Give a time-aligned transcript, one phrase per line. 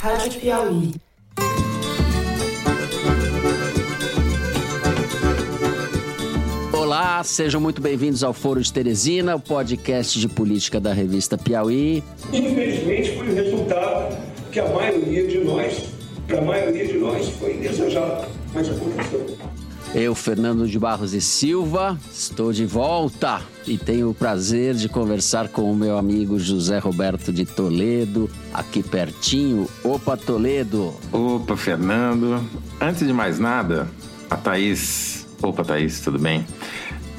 [0.00, 0.94] Rádio Piauí.
[6.72, 12.02] Olá, sejam muito bem-vindos ao Foro de Teresina, o podcast de política da revista Piauí.
[12.32, 14.16] Infelizmente, foi o resultado
[14.52, 15.84] que a maioria de nós,
[16.26, 19.36] para a maioria de nós, foi indesejado, mas aconteceu.
[19.94, 25.48] Eu, Fernando de Barros e Silva, estou de volta e tenho o prazer de conversar
[25.48, 29.68] com o meu amigo José Roberto de Toledo, aqui pertinho.
[29.82, 30.94] Opa, Toledo!
[31.10, 32.44] Opa, Fernando.
[32.80, 33.88] Antes de mais nada,
[34.28, 35.26] a Thaís.
[35.42, 36.44] Opa, Thaís, tudo bem?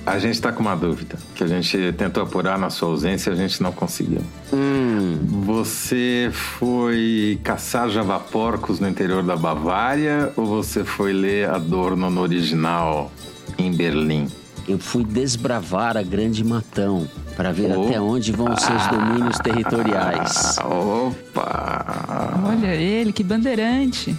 [0.08, 3.34] A gente está com uma dúvida, que a gente tentou apurar na sua ausência e
[3.34, 4.22] a gente não conseguiu.
[4.54, 12.22] Hum, Você foi caçar javaporcos no interior da Bavária ou você foi ler Adorno no
[12.22, 13.12] original
[13.58, 14.28] em Berlim?
[14.68, 17.86] eu fui desbravar a Grande Matão para ver Oh.
[17.88, 20.58] até onde vão seus domínios territoriais.
[20.64, 22.42] Opa!
[22.46, 24.14] Olha ele, que bandeirante.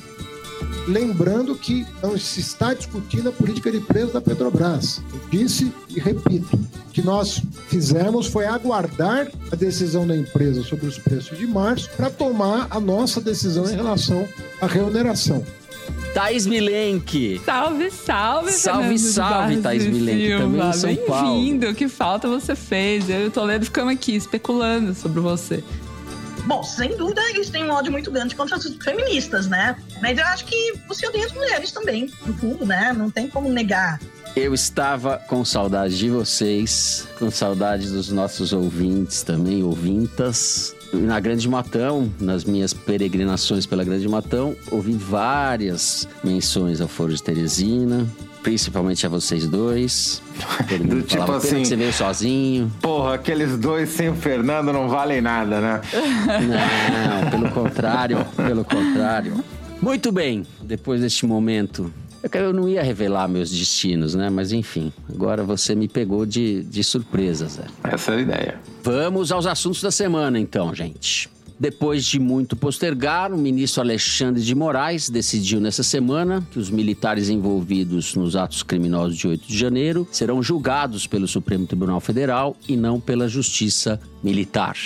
[0.87, 5.03] Lembrando que não se está discutindo a política de preço da Petrobras.
[5.13, 10.87] Eu disse e repito, o que nós fizemos foi aguardar a decisão da empresa sobre
[10.87, 14.27] os preços de março para tomar a nossa decisão em relação
[14.61, 15.45] à remuneração.
[16.15, 17.41] Thaís Milenque!
[17.45, 21.35] Salve, salve, Salve, salve, e Milenque, também em São Paulo.
[21.35, 23.09] Bem-vindo, que falta você fez.
[23.09, 25.63] Eu e o Toledo ficamos aqui especulando sobre você.
[26.49, 29.77] Bom, sem dúvida, eles têm um ódio muito grande contra as feministas, né?
[30.01, 32.91] Mas eu acho que você odeia as mulheres também, no fundo, né?
[32.97, 34.01] Não tem como negar.
[34.35, 40.75] Eu estava com saudade de vocês, com saudade dos nossos ouvintes também, ouvintas.
[40.91, 47.23] Na Grande Matão, nas minhas peregrinações pela Grande Matão, ouvi várias menções ao Foro de
[47.23, 48.09] Teresina,
[48.43, 50.23] principalmente a vocês dois.
[50.85, 52.73] Do tipo falava, "Pena assim- que você veio sozinho.
[52.81, 55.81] Porra, aqueles dois sem o Fernando não valem nada, né?
[57.23, 59.45] Não, pelo contrário, pelo contrário.
[59.81, 61.93] Muito bem, depois deste momento.
[62.33, 64.29] Eu não ia revelar meus destinos, né?
[64.29, 67.63] Mas enfim, agora você me pegou de, de surpresa, Zé.
[67.85, 68.61] Essa é a ideia.
[68.83, 71.31] Vamos aos assuntos da semana, então, gente.
[71.59, 77.29] Depois de muito postergar, o ministro Alexandre de Moraes decidiu nessa semana que os militares
[77.29, 82.77] envolvidos nos atos criminosos de 8 de janeiro serão julgados pelo Supremo Tribunal Federal e
[82.77, 84.77] não pela Justiça Militar.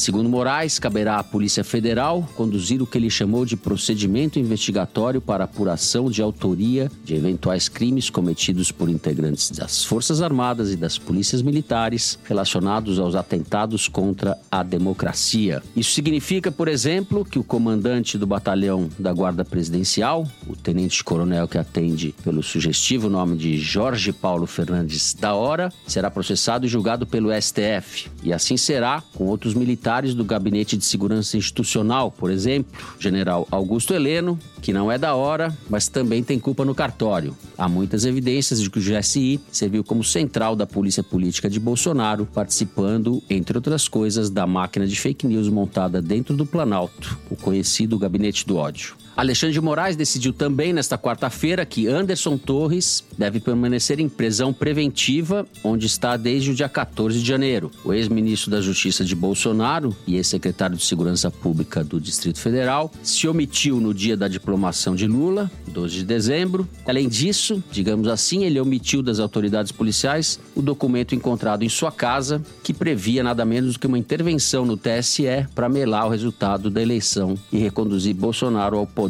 [0.00, 5.44] Segundo Moraes, caberá à Polícia Federal conduzir o que ele chamou de procedimento investigatório para
[5.44, 11.42] apuração de autoria de eventuais crimes cometidos por integrantes das Forças Armadas e das Polícias
[11.42, 15.62] Militares relacionados aos atentados contra a democracia.
[15.76, 21.58] Isso significa, por exemplo, que o comandante do batalhão da Guarda Presidencial, o tenente-coronel que
[21.58, 27.28] atende pelo sugestivo nome de Jorge Paulo Fernandes da Hora, será processado e julgado pelo
[27.38, 28.10] STF.
[28.22, 33.92] E assim será com outros militares do Gabinete de Segurança Institucional, por exemplo, General Augusto
[33.92, 37.36] Heleno, que não é da hora, mas também tem culpa no cartório.
[37.58, 42.24] Há muitas evidências de que o GSI serviu como central da polícia política de Bolsonaro,
[42.24, 47.98] participando, entre outras coisas, da máquina de fake news montada dentro do Planalto, o conhecido
[47.98, 48.99] Gabinete do Ódio.
[49.16, 55.46] Alexandre de Moraes decidiu também nesta quarta-feira que Anderson Torres deve permanecer em prisão preventiva,
[55.62, 57.70] onde está desde o dia 14 de janeiro.
[57.84, 63.28] O ex-ministro da Justiça de Bolsonaro e ex-secretário de Segurança Pública do Distrito Federal se
[63.28, 66.66] omitiu no dia da diplomação de Lula, 12 de dezembro.
[66.86, 72.42] Além disso, digamos assim, ele omitiu das autoridades policiais o documento encontrado em sua casa
[72.62, 76.80] que previa nada menos do que uma intervenção no TSE para melar o resultado da
[76.80, 79.09] eleição e reconduzir Bolsonaro ao poder.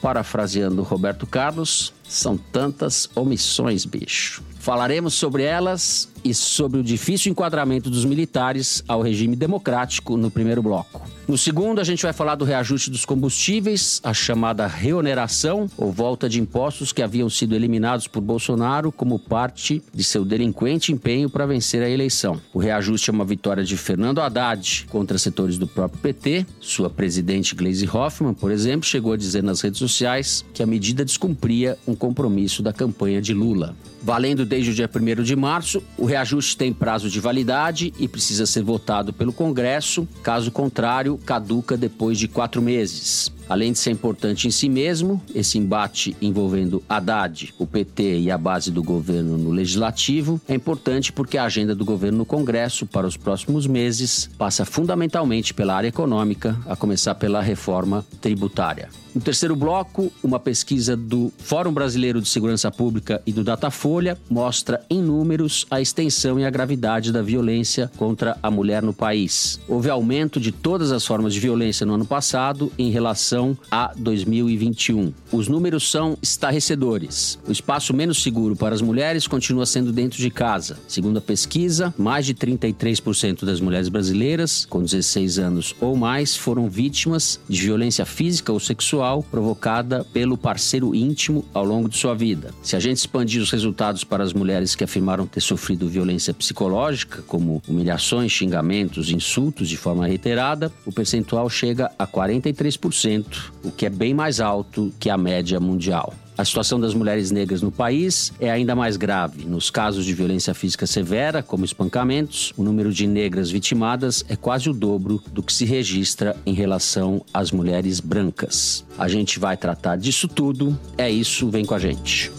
[0.00, 4.42] Parafraseando Roberto Carlos, são tantas omissões, bicho.
[4.62, 10.62] Falaremos sobre elas e sobre o difícil enquadramento dos militares ao regime democrático no primeiro
[10.62, 11.02] bloco.
[11.26, 16.28] No segundo, a gente vai falar do reajuste dos combustíveis, a chamada reoneração ou volta
[16.28, 21.46] de impostos que haviam sido eliminados por Bolsonaro como parte de seu delinquente empenho para
[21.46, 22.40] vencer a eleição.
[22.52, 26.44] O reajuste é uma vitória de Fernando Haddad contra setores do próprio PT.
[26.60, 31.04] Sua presidente Gleisi Hoffmann, por exemplo, chegou a dizer nas redes sociais que a medida
[31.04, 33.76] descumpria um compromisso da campanha de Lula.
[34.02, 38.46] Valendo desde o dia 1 de março, o reajuste tem prazo de validade e precisa
[38.46, 40.08] ser votado pelo Congresso.
[40.24, 43.30] Caso contrário, caduca depois de quatro meses.
[43.48, 48.38] Além de ser importante em si mesmo, esse embate envolvendo Haddad, o PT e a
[48.38, 53.06] base do governo no legislativo é importante porque a agenda do governo no Congresso para
[53.06, 58.88] os próximos meses passa fundamentalmente pela área econômica, a começar pela reforma tributária.
[59.14, 63.91] No terceiro bloco, uma pesquisa do Fórum Brasileiro de Segurança Pública e do Datafolha
[64.30, 69.60] mostra em números a extensão e a gravidade da violência contra a mulher no país.
[69.68, 75.12] Houve aumento de todas as formas de violência no ano passado em relação a 2021.
[75.30, 77.38] Os números são estarrecedores.
[77.46, 80.78] O espaço menos seguro para as mulheres continua sendo dentro de casa.
[80.88, 86.70] Segundo a pesquisa, mais de 33% das mulheres brasileiras com 16 anos ou mais foram
[86.70, 92.54] vítimas de violência física ou sexual provocada pelo parceiro íntimo ao longo de sua vida.
[92.62, 97.20] Se a gente expandir os resultados para as mulheres que afirmaram ter sofrido violência psicológica,
[97.22, 103.24] como humilhações, xingamentos, insultos de forma reiterada, o percentual chega a 43%,
[103.64, 106.14] o que é bem mais alto que a média mundial.
[106.38, 109.44] A situação das mulheres negras no país é ainda mais grave.
[109.44, 114.70] Nos casos de violência física severa, como espancamentos, o número de negras vitimadas é quase
[114.70, 118.84] o dobro do que se registra em relação às mulheres brancas.
[118.96, 120.78] A gente vai tratar disso tudo.
[120.96, 122.30] É isso, vem com a gente.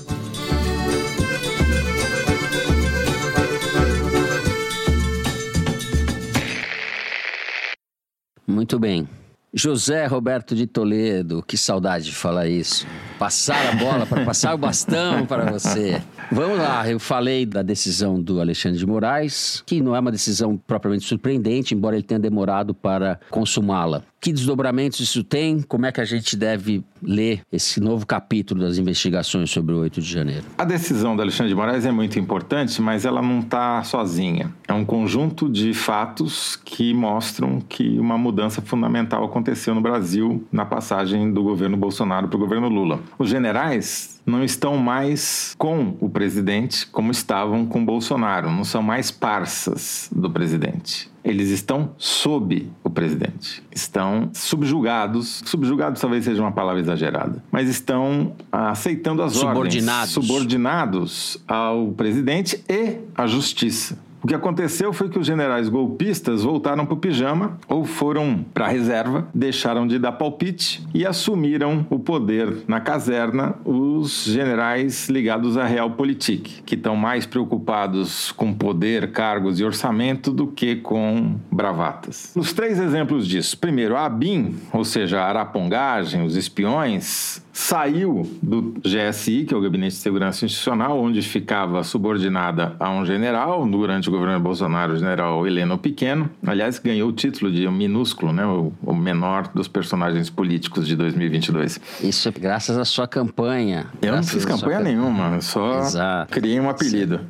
[8.53, 9.09] Muito bem.
[9.55, 12.88] José Roberto de Toledo, que saudade de falar isso.
[13.19, 16.01] Passar a bola para passar o bastão para você.
[16.31, 20.57] Vamos lá, eu falei da decisão do Alexandre de Moraes, que não é uma decisão
[20.57, 24.01] propriamente surpreendente, embora ele tenha demorado para consumá-la.
[24.19, 25.61] Que desdobramentos isso tem?
[25.61, 30.01] Como é que a gente deve ler esse novo capítulo das investigações sobre o 8
[30.01, 30.45] de janeiro?
[30.57, 34.51] A decisão do Alexandre de Moraes é muito importante, mas ela não está sozinha.
[34.65, 39.43] É um conjunto de fatos que mostram que uma mudança fundamental aconteceu
[39.74, 43.00] no Brasil na passagem do governo Bolsonaro para o governo Lula.
[43.18, 49.12] Os generais não estão mais com o presidente como estavam com Bolsonaro, não são mais
[49.12, 51.12] parças do presidente.
[51.24, 53.63] Eles estão sob o presidente.
[53.72, 55.42] Estão subjugados.
[55.46, 57.42] Subjugados talvez seja uma palavra exagerada.
[57.50, 60.18] Mas estão aceitando as subordinados.
[60.18, 60.28] ordens.
[60.28, 63.98] Subordinados ao presidente e à justiça.
[64.24, 68.68] O que aconteceu foi que os generais golpistas voltaram para o pijama ou foram para
[68.68, 75.58] a reserva, deixaram de dar palpite e assumiram o poder na caserna os generais ligados
[75.58, 82.31] à Realpolitik, que estão mais preocupados com poder, cargos e orçamento do que com bravatas.
[82.34, 83.58] Os três exemplos disso.
[83.58, 89.61] Primeiro, a ABIN, ou seja, a arapongagem, os espiões, saiu do GSI, que é o
[89.61, 94.97] Gabinete de Segurança Institucional, onde ficava subordinada a um general durante o governo Bolsonaro, o
[94.97, 96.29] general Heleno Pequeno.
[96.45, 101.79] Aliás, ganhou o título de minúsculo, né, o, o menor dos personagens políticos de 2022.
[102.01, 103.85] Isso é graças à sua campanha.
[104.01, 106.31] Eu não fiz campanha nenhuma, só Exato.
[106.31, 107.21] criei um apelido.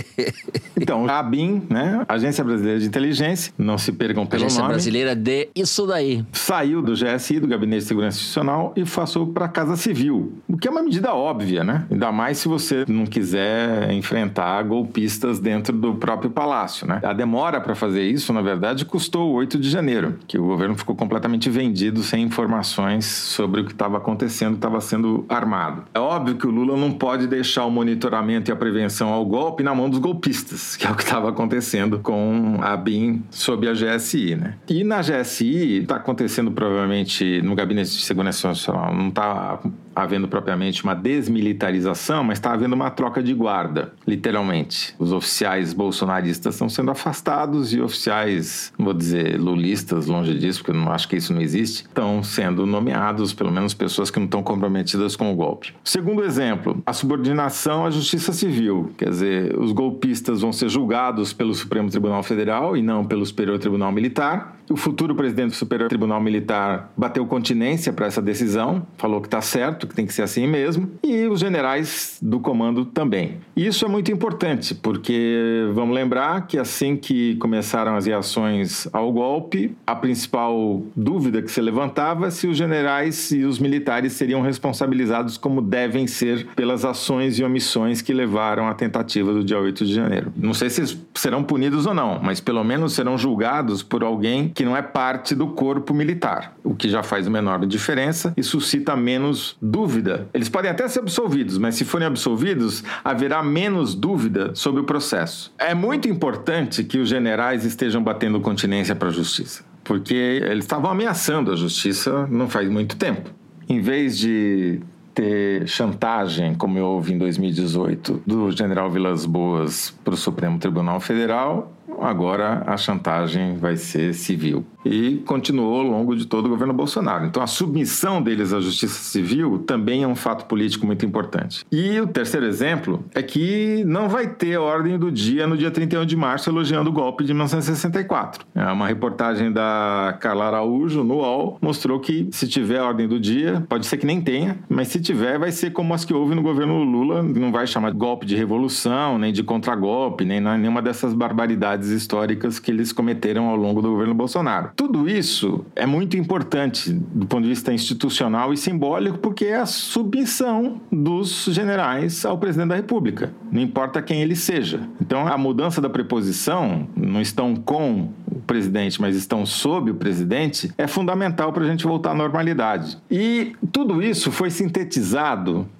[0.80, 4.72] então, a ABIN, né, Agência Brasileira de Inteligência, não se pergam pelo Agência nome.
[4.74, 6.24] Agência Brasileira de isso daí.
[6.32, 10.68] Saiu do GSI, do Gabinete de Segurança Institucional, e passou para Casa Civil, o que
[10.68, 11.86] é uma medida óbvia, né?
[11.90, 17.00] Ainda mais se você não quiser enfrentar golpistas dentro do próprio palácio, né?
[17.02, 20.76] A demora para fazer isso, na verdade, custou o 8 de janeiro, que o governo
[20.76, 25.84] ficou completamente vendido sem informações sobre o que estava acontecendo, estava sendo armado.
[25.94, 29.62] É óbvio que o Lula não pode deixar o monitoramento e a prevenção ao golpe
[29.62, 33.72] na mão dos golpistas, que é o que estava acontecendo com a BIM sob a
[33.72, 34.54] GSI, né?
[34.68, 39.56] E na GSI está acontecendo provavelmente no Gabinete de Segurança Nacional, não está uh,
[39.94, 44.94] havendo propriamente uma desmilitarização, mas está havendo uma troca de guarda, literalmente.
[44.98, 50.82] Os oficiais bolsonaristas estão sendo afastados e oficiais, vou dizer lulistas, longe disso, porque eu
[50.82, 54.42] não acho que isso não existe, estão sendo nomeados, pelo menos pessoas que não estão
[54.42, 55.74] comprometidas com o golpe.
[55.84, 61.54] Segundo exemplo, a subordinação à justiça civil, quer dizer, os golpistas vão ser julgados pelo
[61.54, 64.56] Supremo Tribunal Federal e não pelo Superior Tribunal Militar.
[64.70, 69.40] O futuro presidente do Superior Tribunal Militar bateu continência para essa decisão, falou que está
[69.40, 73.38] certo, que tem que ser assim mesmo, e os generais do comando também.
[73.54, 79.76] Isso é muito importante, porque vamos lembrar que assim que começaram as reações ao golpe,
[79.86, 85.36] a principal dúvida que se levantava é se os generais e os militares seriam responsabilizados
[85.36, 89.92] como devem ser pelas ações e omissões que levaram à tentativa do dia 8 de
[89.92, 90.32] janeiro.
[90.36, 94.64] Não sei se serão punidos ou não, mas pelo menos serão julgados por alguém que
[94.64, 99.56] não é parte do corpo militar, o que já faz menor diferença e suscita menos
[99.70, 100.28] dúvida.
[100.34, 105.52] Eles podem até ser absolvidos, mas se forem absolvidos, haverá menos dúvida sobre o processo.
[105.58, 110.90] É muito importante que os generais estejam batendo continência para a justiça, porque eles estavam
[110.90, 113.30] ameaçando a justiça não faz muito tempo.
[113.68, 114.80] Em vez de
[115.20, 121.70] ter chantagem, como houve em 2018, do general Vilas Boas para o Supremo Tribunal Federal,
[122.00, 124.64] agora a chantagem vai ser civil.
[124.84, 127.26] E continuou ao longo de todo o governo Bolsonaro.
[127.26, 131.64] Então, a submissão deles à justiça civil também é um fato político muito importante.
[131.70, 136.06] E o terceiro exemplo é que não vai ter ordem do dia no dia 31
[136.06, 138.46] de março elogiando o golpe de 1964.
[138.54, 143.64] É uma reportagem da Carla Araújo no UOL mostrou que se tiver ordem do dia,
[143.68, 146.42] pode ser que nem tenha, mas se tiver, vai ser como as que houve no
[146.42, 151.12] governo Lula, não vai chamar de golpe de revolução, nem de contragolpe, nem nenhuma dessas
[151.12, 154.70] barbaridades históricas que eles cometeram ao longo do governo Bolsonaro.
[154.76, 159.66] Tudo isso é muito importante do ponto de vista institucional e simbólico, porque é a
[159.66, 164.88] submissão dos generais ao presidente da República, não importa quem ele seja.
[165.00, 170.72] Então, a mudança da preposição, não estão com o presidente, mas estão sob o presidente,
[170.78, 172.96] é fundamental para a gente voltar à normalidade.
[173.10, 174.89] E tudo isso foi sintetizado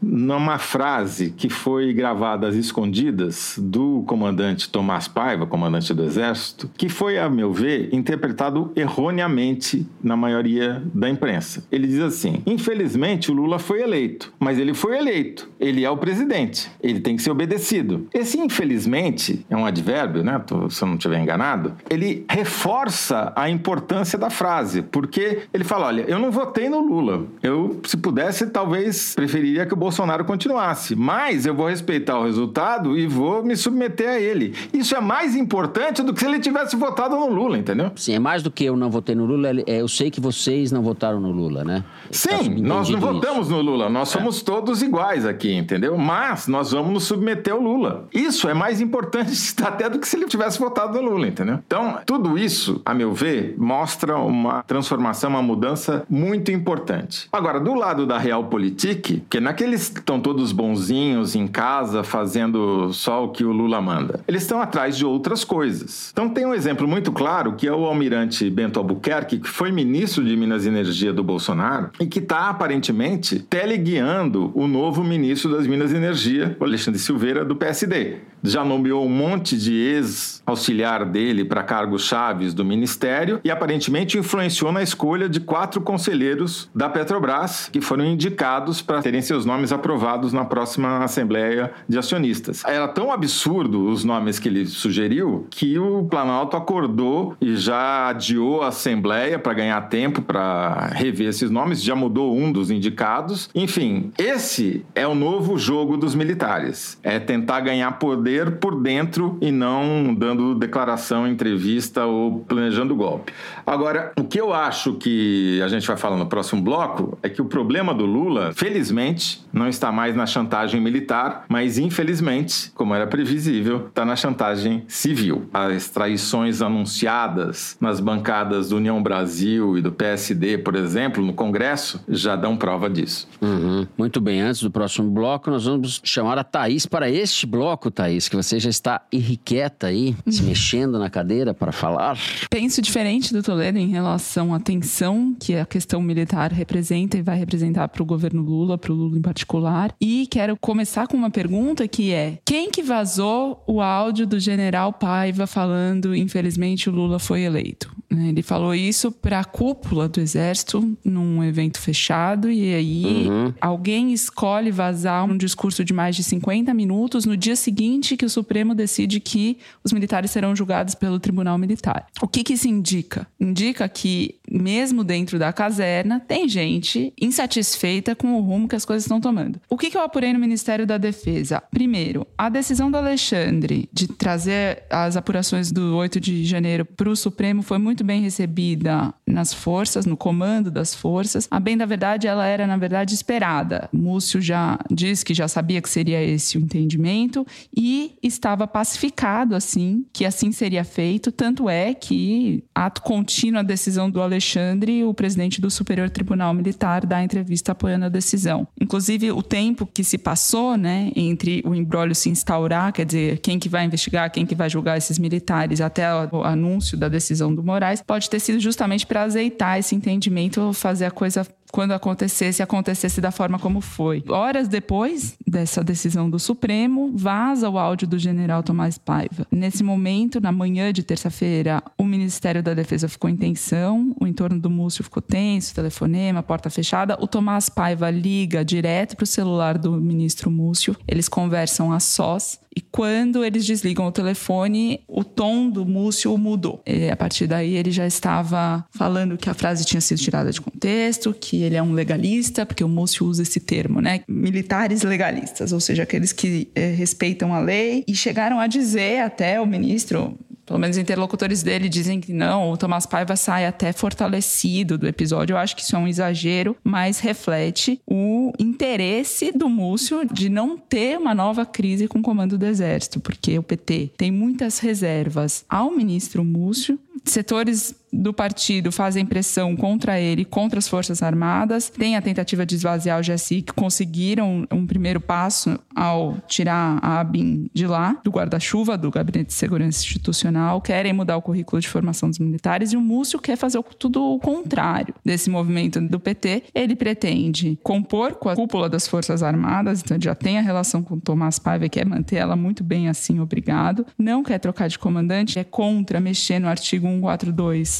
[0.00, 6.88] numa frase que foi gravada às escondidas do comandante Tomás Paiva, comandante do Exército, que
[6.88, 11.64] foi, a meu ver, interpretado erroneamente na maioria da imprensa.
[11.70, 15.96] Ele diz assim: infelizmente o Lula foi eleito, mas ele foi eleito, ele é o
[15.96, 18.06] presidente, ele tem que ser obedecido.
[18.12, 20.40] Esse infelizmente é um advérbio, né?
[20.68, 26.02] Se eu não estiver enganado, ele reforça a importância da frase, porque ele fala: olha,
[26.02, 31.46] eu não votei no Lula, eu, se pudesse, talvez preferiria que o Bolsonaro continuasse, mas
[31.46, 34.54] eu vou respeitar o resultado e vou me submeter a ele.
[34.72, 37.90] Isso é mais importante do que se ele tivesse votado no Lula, entendeu?
[37.96, 40.72] Sim, é mais do que eu não votei no Lula, é, eu sei que vocês
[40.72, 41.84] não votaram no Lula, né?
[42.10, 44.18] Sim, tá nós não votamos no Lula, nós é.
[44.18, 45.96] somos todos iguais aqui, entendeu?
[45.96, 48.08] Mas nós vamos nos submeter ao Lula.
[48.12, 49.30] Isso é mais importante
[49.64, 51.58] até do que se ele tivesse votado no Lula, entendeu?
[51.66, 57.28] Então, tudo isso, a meu ver, mostra uma transformação, uma mudança muito importante.
[57.32, 63.24] Agora, do lado da Realpolitik, que naqueles que estão todos bonzinhos em casa, fazendo só
[63.24, 66.10] o que o Lula manda, eles estão atrás de outras coisas.
[66.12, 70.24] Então, tem um exemplo muito claro que é o almirante Bento Albuquerque, que foi ministro
[70.24, 75.66] de Minas e Energia do Bolsonaro e que está aparentemente teleguiando o novo ministro das
[75.66, 81.44] Minas e Energia, o Alexandre Silveira, do PSD já nomeou um monte de ex-auxiliar dele
[81.44, 87.68] para cargos chaves do ministério e aparentemente influenciou na escolha de quatro conselheiros da Petrobras
[87.72, 92.62] que foram indicados para terem seus nomes aprovados na próxima Assembleia de Acionistas.
[92.64, 98.62] Era tão absurdo os nomes que ele sugeriu que o Planalto acordou e já adiou
[98.62, 103.50] a Assembleia para ganhar tempo para rever esses nomes, já mudou um dos indicados.
[103.54, 106.98] Enfim, esse é o novo jogo dos militares.
[107.02, 113.32] É tentar ganhar poder poder por dentro e não dando declaração, entrevista ou planejando golpe.
[113.66, 117.42] Agora, o que eu acho que a gente vai falar no próximo bloco é que
[117.42, 123.06] o problema do Lula, felizmente, não está mais na chantagem militar, mas infelizmente, como era
[123.06, 125.48] previsível, está na chantagem civil.
[125.52, 132.04] As traições anunciadas nas bancadas do União Brasil e do PSD, por exemplo, no Congresso,
[132.08, 133.28] já dão prova disso.
[133.40, 133.86] Uhum.
[133.98, 138.19] Muito bem, antes do próximo bloco, nós vamos chamar a Thaís para este bloco, Thaís
[138.28, 142.18] que você já está irrequieta aí, se mexendo na cadeira para falar.
[142.50, 147.38] Penso diferente do Toledo em relação à tensão que a questão militar representa e vai
[147.38, 149.94] representar para o governo Lula, para o Lula em particular.
[150.00, 154.92] E quero começar com uma pergunta que é: quem que vazou o áudio do general
[154.92, 157.94] Paiva falando, infelizmente, o Lula foi eleito?
[158.10, 163.54] Né, ele falou isso para a cúpula do exército num evento fechado e aí uhum.
[163.60, 168.30] alguém escolhe vazar um discurso de mais de 50 minutos no dia seguinte que o
[168.30, 172.06] Supremo decide que os militares serão julgados pelo Tribunal Militar.
[172.20, 173.26] O que, que isso indica?
[173.38, 179.04] Indica que, mesmo dentro da caserna, tem gente insatisfeita com o rumo que as coisas
[179.04, 179.60] estão tomando.
[179.68, 181.62] O que, que eu apurei no Ministério da Defesa?
[181.70, 187.16] Primeiro, a decisão do Alexandre de trazer as apurações do 8 de janeiro para o
[187.16, 191.46] Supremo foi muito bem recebida nas forças, no comando das forças.
[191.50, 193.88] A bem da verdade, ela era, na verdade, esperada.
[193.92, 200.04] Múcio já disse que já sabia que seria esse o entendimento e estava pacificado assim,
[200.12, 205.60] que assim seria feito, tanto é que ato contínuo a decisão do Alexandre, o presidente
[205.60, 208.66] do Superior Tribunal Militar dá entrevista apoiando a decisão.
[208.80, 213.58] Inclusive o tempo que se passou, né, entre o embrólio se instaurar, quer dizer, quem
[213.58, 217.62] que vai investigar, quem que vai julgar esses militares, até o anúncio da decisão do
[217.62, 223.20] Moraes pode ter sido justamente para azeitar esse entendimento, fazer a coisa quando acontecesse, acontecesse
[223.20, 224.22] da forma como foi.
[224.28, 229.46] Horas depois dessa decisão do Supremo, vaza o áudio do general Tomás Paiva.
[229.50, 234.58] Nesse momento, na manhã de terça-feira, o Ministério da Defesa ficou em tensão, o entorno
[234.58, 237.16] do Múcio ficou tenso, telefonema, porta fechada.
[237.20, 242.58] O Tomás Paiva liga direto para o celular do ministro Múcio, eles conversam a sós
[242.74, 246.80] e quando eles desligam o telefone, o tom do Múcio mudou.
[246.86, 250.60] E a partir daí ele já estava falando que a frase tinha sido tirada de
[250.60, 254.20] contexto, que ele é um legalista, porque o Múcio usa esse termo, né?
[254.28, 259.60] Militares legalistas, ou seja, aqueles que eh, respeitam a lei e chegaram a dizer até
[259.60, 260.38] o ministro
[260.70, 265.54] pelo menos interlocutores dele dizem que não, o Tomás Paiva sai até fortalecido do episódio.
[265.54, 270.78] Eu acho que isso é um exagero, mas reflete o interesse do Múcio de não
[270.78, 275.64] ter uma nova crise com o comando do Exército, porque o PT tem muitas reservas
[275.68, 281.88] ao ministro Múcio setores do partido fazem pressão contra ele, contra as Forças Armadas.
[281.88, 287.20] Tem a tentativa de esvaziar o GSI, que conseguiram um primeiro passo ao tirar a
[287.20, 290.80] ABIN de lá, do guarda-chuva, do Gabinete de Segurança Institucional.
[290.80, 294.38] Querem mudar o currículo de formação dos militares e o Múcio quer fazer tudo o
[294.38, 296.64] contrário desse movimento do PT.
[296.74, 301.18] Ele pretende compor com a cúpula das Forças Armadas, então já tem a relação com
[301.18, 304.06] Tomás Paiva, quer manter ela muito bem assim, obrigado.
[304.18, 307.99] Não quer trocar de comandante, é contra mexer no artigo 142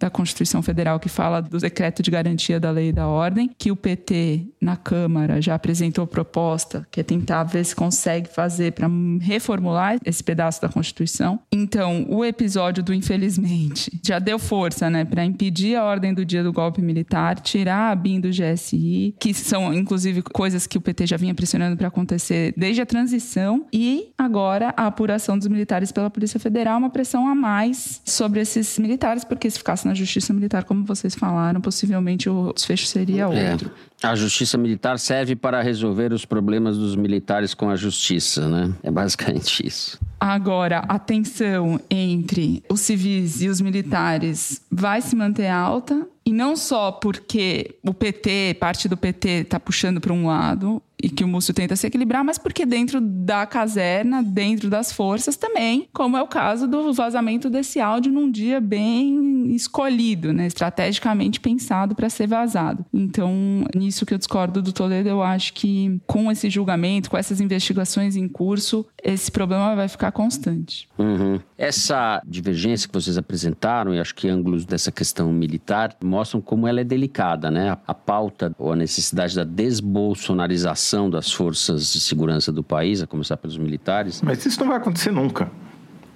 [0.00, 3.70] da Constituição Federal que fala do decreto de garantia da lei e da ordem, que
[3.70, 8.88] o PT na Câmara já apresentou proposta, que é tentar ver se consegue fazer para
[9.20, 11.40] reformular esse pedaço da Constituição.
[11.52, 16.42] Então, o episódio do infelizmente já deu força, né, para impedir a ordem do dia
[16.42, 21.08] do golpe militar, tirar a BIM do GSI, que são inclusive coisas que o PT
[21.08, 26.08] já vinha pressionando para acontecer desde a transição e agora a apuração dos militares pela
[26.08, 30.62] Polícia Federal, uma pressão a mais sobre esses militares, porque se ficasse na justiça militar,
[30.62, 33.52] como vocês falaram, possivelmente o desfecho seria é.
[33.52, 33.70] outro.
[34.02, 34.06] É.
[34.06, 38.72] A justiça militar serve para resolver os problemas dos militares com a justiça, né?
[38.84, 39.98] É basicamente isso.
[40.18, 46.06] Agora, a tensão entre os civis e os militares vai se manter alta.
[46.30, 51.08] E não só porque o PT, parte do PT, está puxando para um lado, e
[51.08, 55.88] que o Múcio tenta se equilibrar, mas porque dentro da caserna, dentro das forças também,
[55.92, 61.94] como é o caso do vazamento desse áudio num dia bem escolhido, né, estrategicamente pensado
[61.94, 62.84] para ser vazado.
[62.92, 67.40] Então, nisso que eu discordo do Toledo, eu acho que com esse julgamento, com essas
[67.40, 70.88] investigações em curso, esse problema vai ficar constante.
[70.98, 71.40] Uhum.
[71.56, 76.80] Essa divergência que vocês apresentaram, e acho que ângulos dessa questão militar, mostram como ela
[76.80, 77.78] é delicada, né?
[77.86, 83.38] A pauta ou a necessidade da desbolsonarização das forças de segurança do país, a começar
[83.38, 84.20] pelos militares.
[84.20, 85.50] Mas isso não vai acontecer nunca.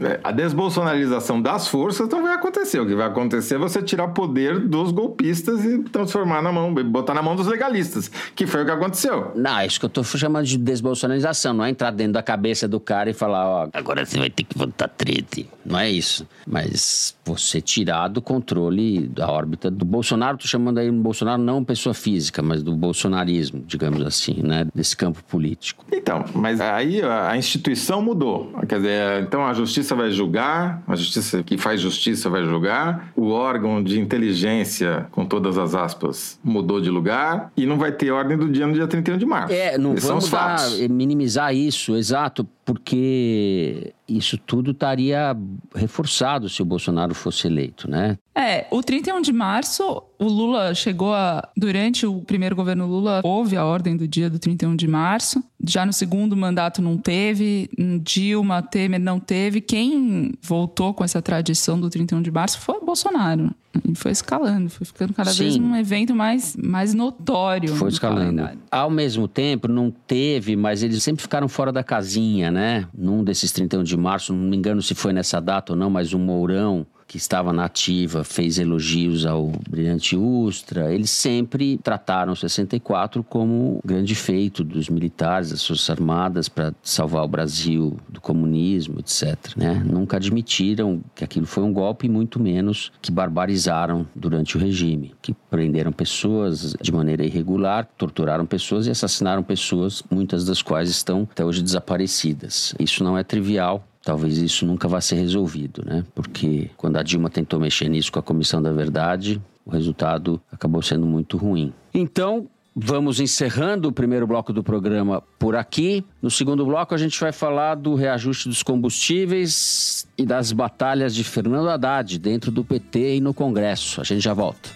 [0.01, 2.81] É, a desbolsonarização das forças não vai acontecer.
[2.81, 6.73] O que vai acontecer é você tirar o poder dos golpistas e transformar na mão,
[6.75, 9.33] botar na mão dos legalistas, que foi o que aconteceu.
[9.35, 12.67] Não, é isso que eu tô chamando de desbolsonarização, não é entrar dentro da cabeça
[12.67, 15.49] do cara e falar, ó, agora você vai ter que votar trete.
[15.65, 16.27] Não é isso.
[16.47, 21.65] Mas você tirar do controle da órbita do Bolsonaro, tô chamando aí um Bolsonaro não
[21.65, 25.85] pessoa física, mas do bolsonarismo, digamos assim, né, desse campo político.
[25.93, 28.53] Então, mas aí a instituição mudou.
[28.69, 33.13] Quer dizer, então a justiça justiça vai julgar, a justiça que faz justiça vai julgar,
[33.15, 38.11] o órgão de inteligência, com todas as aspas, mudou de lugar e não vai ter
[38.11, 39.53] ordem do dia no dia 31 de março.
[39.53, 45.37] É, não Esses vamos dar, minimizar isso, exato, porque isso tudo estaria
[45.75, 48.19] reforçado se o Bolsonaro fosse eleito, né?
[48.35, 51.49] É, o 31 de março, o Lula chegou a.
[51.57, 55.43] Durante o primeiro governo Lula, houve a ordem do dia do 31 de março.
[55.67, 57.69] Já no segundo mandato não teve,
[58.03, 59.61] Dilma, Temer não teve.
[59.61, 63.55] Quem voltou com essa tradição do 31 de março foi o Bolsonaro.
[63.89, 65.45] E foi escalando, foi ficando cada Sim.
[65.45, 67.75] vez um evento mais, mais notório.
[67.75, 68.21] Foi escalando.
[68.21, 68.59] Calendário.
[68.71, 72.87] Ao mesmo tempo, não teve, mas eles sempre ficaram fora da casinha, né?
[72.97, 76.13] Num desses 31 de março, não me engano se foi nessa data ou não, mas
[76.13, 80.93] o Mourão que estava na ativa, fez elogios ao Brilhante Ustra.
[80.93, 87.29] Eles sempre trataram 64 como grande feito dos militares, das Forças Armadas, para salvar o
[87.29, 89.57] Brasil do comunismo, etc.
[89.57, 89.83] Né?
[89.85, 95.35] Nunca admitiram que aquilo foi um golpe, muito menos que barbarizaram durante o regime, que
[95.51, 101.45] prenderam pessoas de maneira irregular, torturaram pessoas e assassinaram pessoas, muitas das quais estão até
[101.45, 102.75] hoje desaparecidas.
[102.79, 106.05] Isso não é trivial talvez isso nunca vá ser resolvido, né?
[106.15, 110.83] Porque quando a Dilma tentou mexer nisso com a Comissão da Verdade, o resultado acabou
[110.83, 111.73] sendo muito ruim.
[111.93, 116.05] Então, Vamos encerrando o primeiro bloco do programa por aqui.
[116.21, 121.23] No segundo bloco, a gente vai falar do reajuste dos combustíveis e das batalhas de
[121.23, 124.01] Fernando Haddad dentro do PT e no Congresso.
[124.01, 124.71] A gente já volta.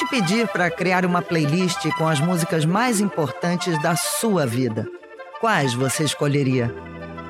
[0.00, 4.86] Te pedir para criar uma playlist com as músicas mais importantes da sua vida,
[5.42, 6.74] quais você escolheria?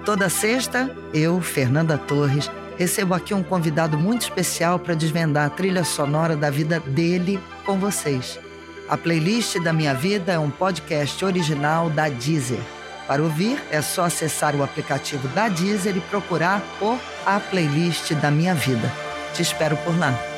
[0.05, 5.83] Toda sexta, eu, Fernanda Torres, recebo aqui um convidado muito especial para desvendar a trilha
[5.83, 8.39] sonora da vida dele com vocês.
[8.89, 12.61] A playlist da minha vida é um podcast original da Deezer.
[13.05, 18.31] Para ouvir, é só acessar o aplicativo da Deezer e procurar por A Playlist da
[18.31, 18.93] Minha Vida.
[19.35, 20.30] Te espero por lá.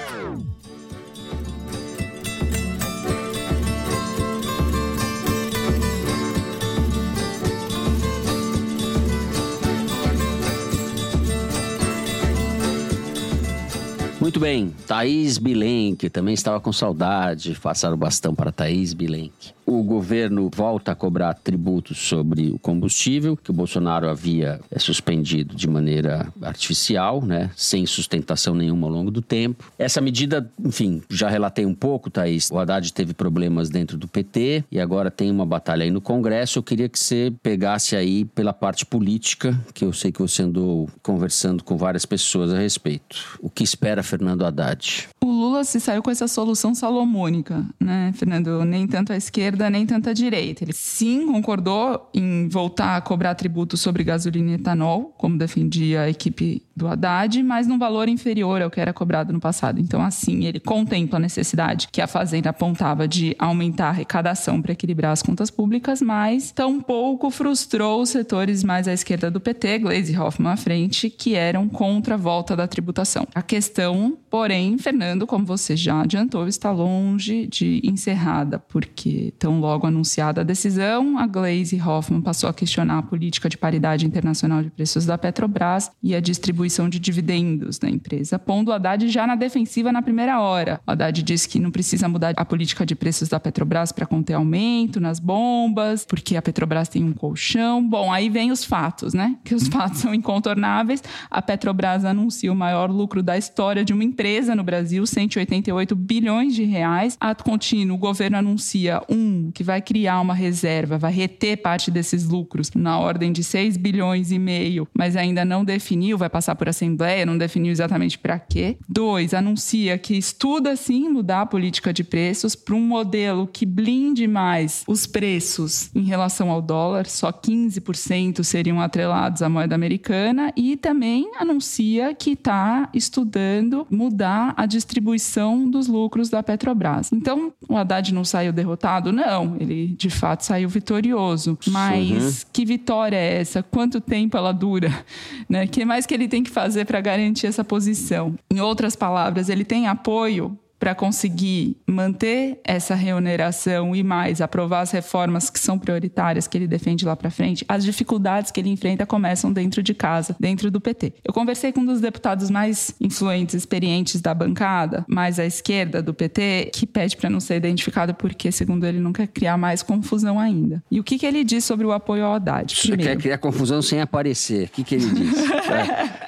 [14.22, 19.52] Muito bem, Thaís Bilenque, também estava com saudade, passaram o bastão para Thaís Bilenque.
[19.66, 25.56] O governo volta a cobrar tributos sobre o combustível, que o Bolsonaro havia é, suspendido
[25.56, 29.72] de maneira artificial, né, sem sustentação nenhuma ao longo do tempo.
[29.78, 32.50] Essa medida, enfim, já relatei um pouco, Thaís.
[32.50, 36.58] O Haddad teve problemas dentro do PT e agora tem uma batalha aí no Congresso.
[36.58, 40.88] Eu queria que você pegasse aí pela parte política, que eu sei que você andou
[41.02, 43.38] conversando com várias pessoas a respeito.
[43.40, 45.08] O que espera Fernando Haddad?
[45.24, 48.62] O Lula se saiu com essa solução salomônica, né, Fernando?
[48.62, 50.62] Nem tanto a esquerda, nem tanto a direita.
[50.64, 56.10] Ele sim concordou em voltar a cobrar tributo sobre gasolina e etanol, como defendia a
[56.10, 59.80] equipe do Haddad, mas num valor inferior ao que era cobrado no passado.
[59.80, 64.72] Então, assim, ele contempla a necessidade que a Fazenda apontava de aumentar a arrecadação para
[64.72, 70.18] equilibrar as contas públicas, mas tampouco frustrou os setores mais à esquerda do PT, Gleisi
[70.18, 73.26] Hoffmann à frente, que eram contra a volta da tributação.
[73.34, 79.86] A questão, porém, Fernando, como você já adiantou, está longe de encerrada, porque tão logo
[79.86, 84.70] anunciada a decisão, a Gleisi Hoffmann passou a questionar a política de paridade internacional de
[84.70, 89.34] preços da Petrobras e a distribuição de dividendos da empresa, pondo o Haddad já na
[89.34, 90.80] defensiva na primeira hora.
[90.86, 94.34] O Haddad disse que não precisa mudar a política de preços da Petrobras para conter
[94.34, 97.86] aumento nas bombas, porque a Petrobras tem um colchão.
[97.86, 99.36] Bom, aí vem os fatos, né?
[99.44, 101.02] Que os fatos são incontornáveis.
[101.30, 106.54] A Petrobras anuncia o maior lucro da história de uma empresa no Brasil, 188 bilhões
[106.54, 107.16] de reais.
[107.20, 112.28] Ato contínuo, o governo anuncia um que vai criar uma reserva, vai reter parte desses
[112.28, 116.68] lucros na ordem de 6 bilhões e meio, mas ainda não definiu, vai passar por
[116.68, 118.76] assembleia, não definiu exatamente para quê.
[118.88, 124.26] Dois, anuncia que estuda sim mudar a política de preços para um modelo que blinde
[124.26, 130.76] mais os preços em relação ao dólar, só 15% seriam atrelados à moeda americana e
[130.76, 137.12] também anuncia que está estudando mudar a distribuição dos lucros da Petrobras.
[137.12, 139.12] Então, o Haddad não saiu derrotado?
[139.12, 141.58] Não, ele de fato saiu vitorioso.
[141.68, 142.48] Mas uhum.
[142.52, 143.62] que vitória é essa?
[143.62, 144.92] Quanto tempo ela dura?
[145.48, 145.66] Né?
[145.66, 148.34] Que mais que ele tem que fazer para garantir essa posição?
[148.50, 154.90] Em outras palavras, ele tem apoio para conseguir manter essa remuneração e mais aprovar as
[154.90, 159.06] reformas que são prioritárias que ele defende lá para frente, as dificuldades que ele enfrenta
[159.06, 161.14] começam dentro de casa, dentro do PT.
[161.24, 166.12] Eu conversei com um dos deputados mais influentes, experientes da bancada, mais à esquerda do
[166.12, 170.36] PT, que pede para não ser identificado porque, segundo ele, não quer criar mais confusão
[170.36, 170.82] ainda.
[170.90, 172.74] E o que, que ele diz sobre o apoio ao Haddad?
[172.74, 174.66] Você quer criar confusão sem aparecer.
[174.66, 175.32] O que, que ele diz?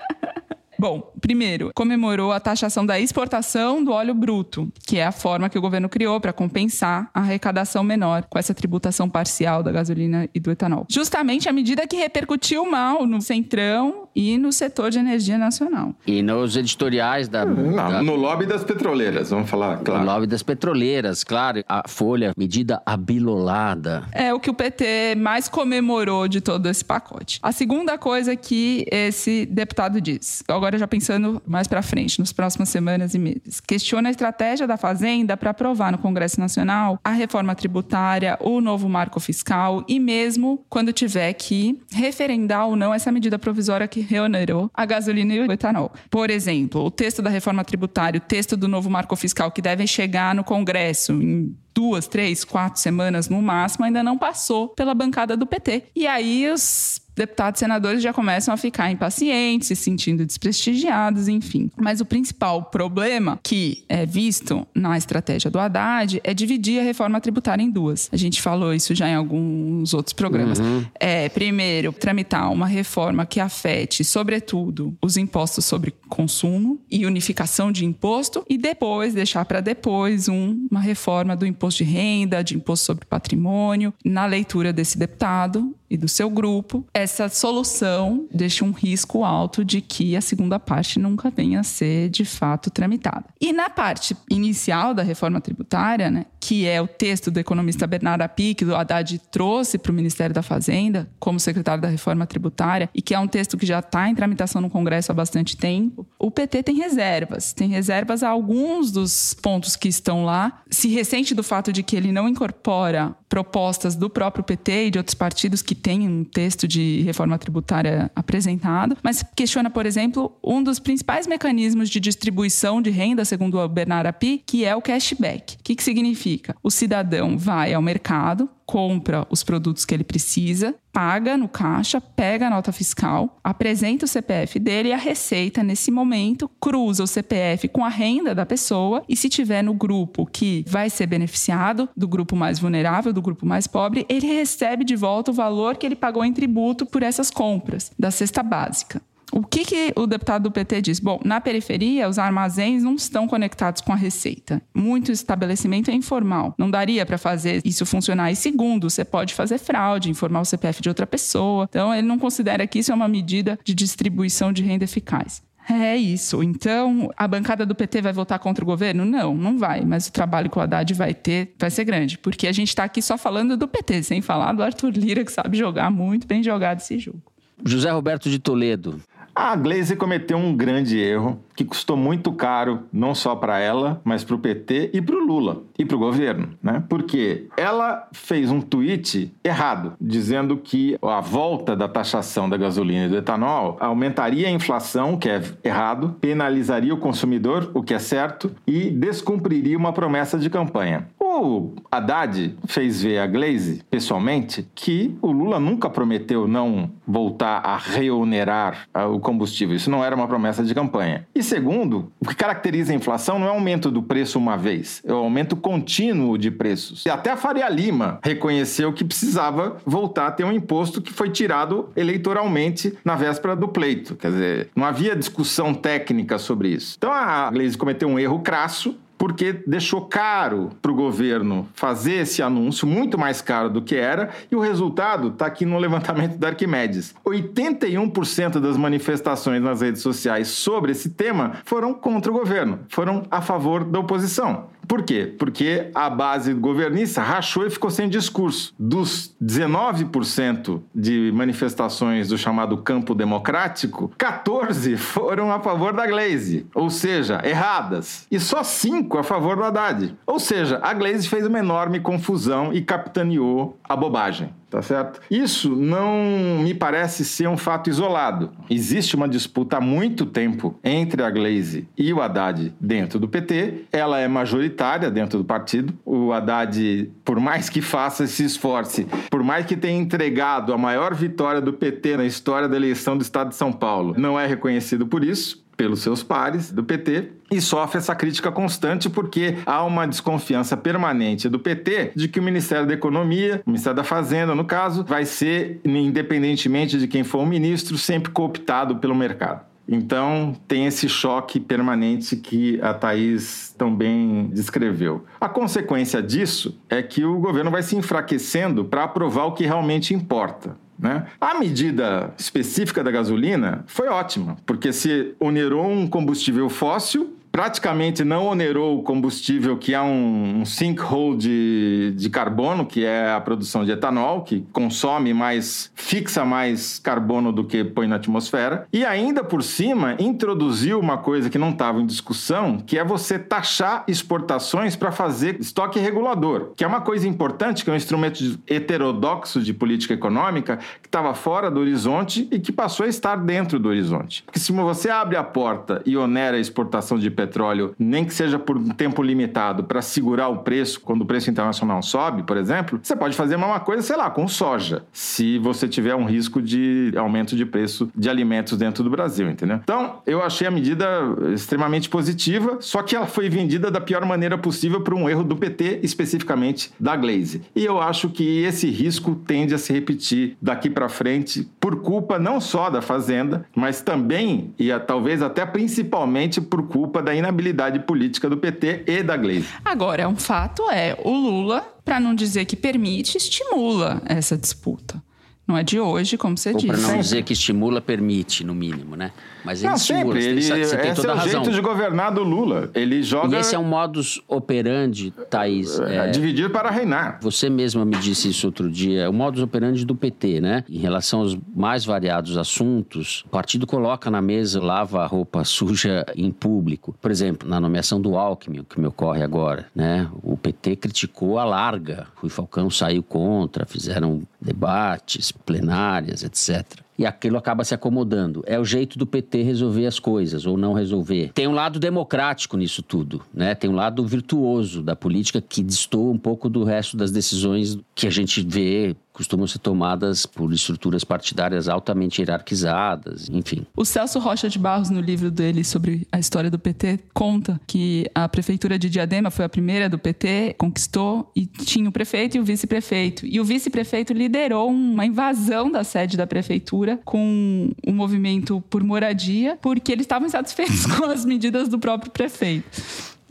[0.84, 5.56] Bom, primeiro, comemorou a taxação da exportação do óleo bruto, que é a forma que
[5.56, 10.38] o governo criou para compensar a arrecadação menor com essa tributação parcial da gasolina e
[10.38, 10.84] do etanol.
[10.90, 15.94] Justamente a medida que repercutiu mal no Centrão e no setor de energia nacional.
[16.06, 17.46] E nos editoriais da.
[17.46, 18.02] Não, da...
[18.02, 20.04] No lobby das petroleiras, vamos falar, claro.
[20.04, 21.64] No lobby das petroleiras, claro.
[21.66, 24.04] A Folha, medida abilolada.
[24.12, 27.40] É o que o PT mais comemorou de todo esse pacote.
[27.42, 32.68] A segunda coisa que esse deputado diz, agora já pensando mais para frente, nas próximas
[32.68, 37.54] semanas e meses, questiona a estratégia da Fazenda para aprovar no Congresso Nacional a reforma
[37.54, 43.38] tributária, o novo marco fiscal e mesmo quando tiver que referendar ou não essa medida
[43.38, 45.92] provisória que reonerou a gasolina e o etanol.
[46.10, 49.86] Por exemplo, o texto da reforma tributária, o texto do novo marco fiscal que devem
[49.86, 55.36] chegar no Congresso em duas, três, quatro semanas no máximo, ainda não passou pela bancada
[55.36, 55.84] do PT.
[55.94, 61.70] E aí os deputados e senadores já começam a ficar impacientes, se sentindo desprestigiados, enfim.
[61.76, 67.20] Mas o principal problema que é visto na estratégia do Haddad é dividir a reforma
[67.20, 68.08] tributária em duas.
[68.12, 70.58] A gente falou isso já em alguns outros programas.
[70.58, 70.84] Uhum.
[70.98, 77.84] É, primeiro, tramitar uma reforma que afete, sobretudo, os impostos sobre consumo e unificação de
[77.84, 82.86] imposto, e depois deixar para depois um, uma reforma do imposto de renda, de imposto
[82.86, 83.92] sobre patrimônio.
[84.04, 89.80] Na leitura desse deputado, e do seu grupo, essa solução deixa um risco alto de
[89.80, 93.24] que a segunda parte nunca venha a ser de fato tramitada.
[93.40, 98.22] E na parte inicial da reforma tributária, né, que é o texto do economista Bernardo
[98.22, 102.90] Api, que o Haddad trouxe para o Ministério da Fazenda como secretário da reforma tributária,
[102.94, 106.06] e que é um texto que já está em tramitação no Congresso há bastante tempo,
[106.18, 107.52] o PT tem reservas.
[107.52, 110.62] Tem reservas a alguns dos pontos que estão lá.
[110.68, 114.98] Se ressente do fato de que ele não incorpora propostas do próprio PT e de
[114.98, 120.62] outros partidos que têm um texto de reforma tributária apresentado, mas questiona, por exemplo, um
[120.62, 125.56] dos principais mecanismos de distribuição de renda, segundo o Bernard Api, que é o cashback.
[125.56, 126.56] O que, que significa?
[126.62, 132.46] O cidadão vai ao mercado, compra os produtos que ele precisa, paga no caixa, pega
[132.46, 137.68] a nota fiscal, apresenta o CPF dele e a Receita, nesse momento, cruza o CPF
[137.68, 142.06] com a renda da pessoa e, se tiver no grupo que vai ser beneficiado, do
[142.06, 145.96] grupo mais vulnerável, do grupo mais pobre, ele recebe de volta o valor que ele
[145.96, 149.02] pagou em tributo por essas compras da cesta básica.
[149.32, 151.00] O que, que o deputado do PT diz?
[151.00, 154.62] Bom, na periferia, os armazéns não estão conectados com a receita.
[154.74, 156.54] Muito estabelecimento é informal.
[156.58, 158.30] Não daria para fazer isso funcionar.
[158.30, 161.66] E segundo, você pode fazer fraude, informar o CPF de outra pessoa.
[161.68, 165.42] Então, ele não considera que isso é uma medida de distribuição de renda eficaz.
[165.68, 166.42] É isso.
[166.42, 169.04] Então, a bancada do PT vai votar contra o governo?
[169.04, 169.82] Não, não vai.
[169.82, 172.18] Mas o trabalho que o Haddad vai ter vai ser grande.
[172.18, 175.32] Porque a gente está aqui só falando do PT, sem falar do Arthur Lira, que
[175.32, 177.22] sabe jogar muito bem jogado esse jogo.
[177.64, 179.00] José Roberto de Toledo.
[179.34, 184.22] A Glaze cometeu um grande erro que custou muito caro, não só para ela, mas
[184.22, 186.82] para o PT e para o Lula e para o governo, né?
[186.88, 193.08] Porque ela fez um tweet errado, dizendo que a volta da taxação da gasolina e
[193.08, 198.52] do etanol aumentaria a inflação, que é errado, penalizaria o consumidor, o que é certo,
[198.66, 201.08] e descumpriria uma promessa de campanha.
[201.36, 207.76] O Haddad fez ver a Glaze, pessoalmente, que o Lula nunca prometeu não voltar a
[207.76, 209.74] reonerar o combustível.
[209.74, 211.26] Isso não era uma promessa de campanha.
[211.34, 215.02] E segundo, o que caracteriza a inflação não é o aumento do preço uma vez,
[215.04, 217.04] é o aumento contínuo de preços.
[217.04, 221.30] E até a Faria Lima reconheceu que precisava voltar a ter um imposto que foi
[221.30, 224.14] tirado eleitoralmente na véspera do pleito.
[224.14, 226.94] Quer dizer, não havia discussão técnica sobre isso.
[226.96, 232.42] Então a Glaze cometeu um erro crasso porque deixou caro para o governo fazer esse
[232.42, 236.48] anúncio, muito mais caro do que era, e o resultado está aqui no levantamento da
[236.48, 237.14] Arquimedes.
[237.24, 243.40] 81% das manifestações nas redes sociais sobre esse tema foram contra o governo, foram a
[243.40, 244.66] favor da oposição.
[244.86, 245.32] Por quê?
[245.38, 248.74] Porque a base governista rachou e ficou sem discurso.
[248.78, 256.90] Dos 19% de manifestações do chamado campo democrático, 14 foram a favor da Glaze, ou
[256.90, 258.26] seja, erradas.
[258.30, 260.16] E só 5 a favor do Haddad.
[260.26, 265.20] Ou seja, a Glaze fez uma enorme confusão e capitaneou a bobagem tá certo?
[265.30, 268.50] Isso não me parece ser um fato isolado.
[268.68, 273.84] Existe uma disputa há muito tempo entre a Glaze e o Haddad dentro do PT.
[273.92, 275.94] Ela é majoritária dentro do partido.
[276.04, 281.14] O Haddad, por mais que faça, se esforce, por mais que tenha entregado a maior
[281.14, 285.06] vitória do PT na história da eleição do Estado de São Paulo, não é reconhecido
[285.06, 290.06] por isso pelos seus pares do PT e sofre essa crítica constante porque há uma
[290.06, 294.64] desconfiança permanente do PT de que o Ministério da Economia, o Ministério da Fazenda, no
[294.64, 299.74] caso, vai ser, independentemente de quem for o ministro, sempre cooptado pelo mercado.
[299.86, 305.24] Então, tem esse choque permanente que a Thaís também descreveu.
[305.38, 310.14] A consequência disso é que o governo vai se enfraquecendo para aprovar o que realmente
[310.14, 310.76] importa.
[310.98, 311.26] Né?
[311.40, 318.46] A medida específica da gasolina foi ótima, porque se onerou um combustível fóssil praticamente não
[318.48, 323.84] onerou o combustível, que é um, um sinkhole de, de carbono, que é a produção
[323.84, 328.88] de etanol, que consome mais, fixa mais carbono do que põe na atmosfera.
[328.92, 333.38] E ainda por cima, introduziu uma coisa que não estava em discussão, que é você
[333.38, 338.58] taxar exportações para fazer estoque regulador, que é uma coisa importante, que é um instrumento
[338.68, 343.78] heterodoxo de política econômica, que estava fora do horizonte e que passou a estar dentro
[343.78, 344.42] do horizonte.
[344.42, 348.34] Porque se você abre a porta e onera a exportação de petróleo, petróleo, nem que
[348.34, 352.56] seja por um tempo limitado, para segurar o preço quando o preço internacional sobe, por
[352.56, 356.24] exemplo, você pode fazer a mesma coisa, sei lá, com soja, se você tiver um
[356.24, 359.80] risco de aumento de preço de alimentos dentro do Brasil, entendeu?
[359.82, 361.06] Então, eu achei a medida
[361.52, 365.56] extremamente positiva, só que ela foi vendida da pior maneira possível por um erro do
[365.56, 367.62] PT, especificamente da Glaze.
[367.74, 372.38] E eu acho que esse risco tende a se repetir daqui para frente por culpa
[372.38, 378.48] não só da Fazenda, mas também e talvez até principalmente por culpa da inabilidade política
[378.48, 379.66] do PT e da Glaze.
[379.84, 385.22] Agora, um fato é, o Lula, para não dizer que permite, estimula essa disputa.
[385.66, 386.86] Não é de hoje, como você Ou disse.
[386.88, 389.32] para não dizer que estimula, permite, no mínimo, né?
[389.64, 390.40] Mas ele Não, sempre.
[390.42, 391.50] Você, Ele, você tem esse toda é o razão.
[391.64, 392.90] jeito de governar do Lula.
[392.94, 395.98] Ele joga E esse é um modus operandi, Thaís.
[396.00, 397.38] é, é, dividir para reinar.
[397.40, 400.84] Você mesma me disse isso outro dia, é o modus operandi do PT, né?
[400.88, 406.24] Em relação aos mais variados assuntos, o partido coloca na mesa, lava a roupa suja
[406.36, 407.14] em público.
[407.20, 410.28] Por exemplo, na nomeação do Alckmin, que me ocorre agora, né?
[410.42, 412.26] O PT criticou a larga.
[412.36, 417.03] Rui Falcão saiu contra, fizeram debates, plenárias, etc.
[417.18, 418.62] E aquilo acaba se acomodando.
[418.66, 421.52] É o jeito do PT resolver as coisas, ou não resolver.
[421.54, 423.74] Tem um lado democrático nisso tudo, né?
[423.74, 428.26] Tem um lado virtuoso da política que destoa um pouco do resto das decisões que
[428.26, 433.84] a gente vê costumam ser tomadas por estruturas partidárias altamente hierarquizadas, enfim.
[433.96, 438.30] O Celso Rocha de Barros, no livro dele sobre a história do PT, conta que
[438.32, 442.60] a prefeitura de Diadema foi a primeira do PT, conquistou e tinha o prefeito e
[442.60, 443.44] o vice-prefeito.
[443.44, 449.76] E o vice-prefeito liderou uma invasão da sede da prefeitura com o movimento por moradia,
[449.82, 453.02] porque eles estavam insatisfeitos com as medidas do próprio prefeito.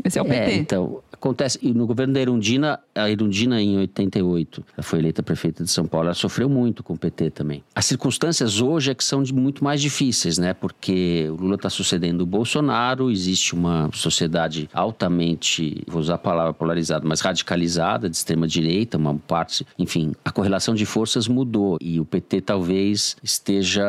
[0.04, 0.52] Esse é o PT.
[0.52, 1.58] É, então, acontece.
[1.62, 5.86] E no governo da Irundina, a Irundina, em 88, ela foi eleita prefeita de São
[5.86, 7.64] Paulo, ela sofreu muito com o PT também.
[7.74, 10.54] As circunstâncias hoje é que são muito mais difíceis, né?
[10.54, 16.54] Porque o Lula está sucedendo o Bolsonaro, existe uma sociedade altamente, vou usar a palavra
[16.54, 19.66] polarizada, mas radicalizada, de extrema-direita, uma parte.
[19.80, 23.84] Enfim, a correlação de forças mudou e o PT talvez esteja.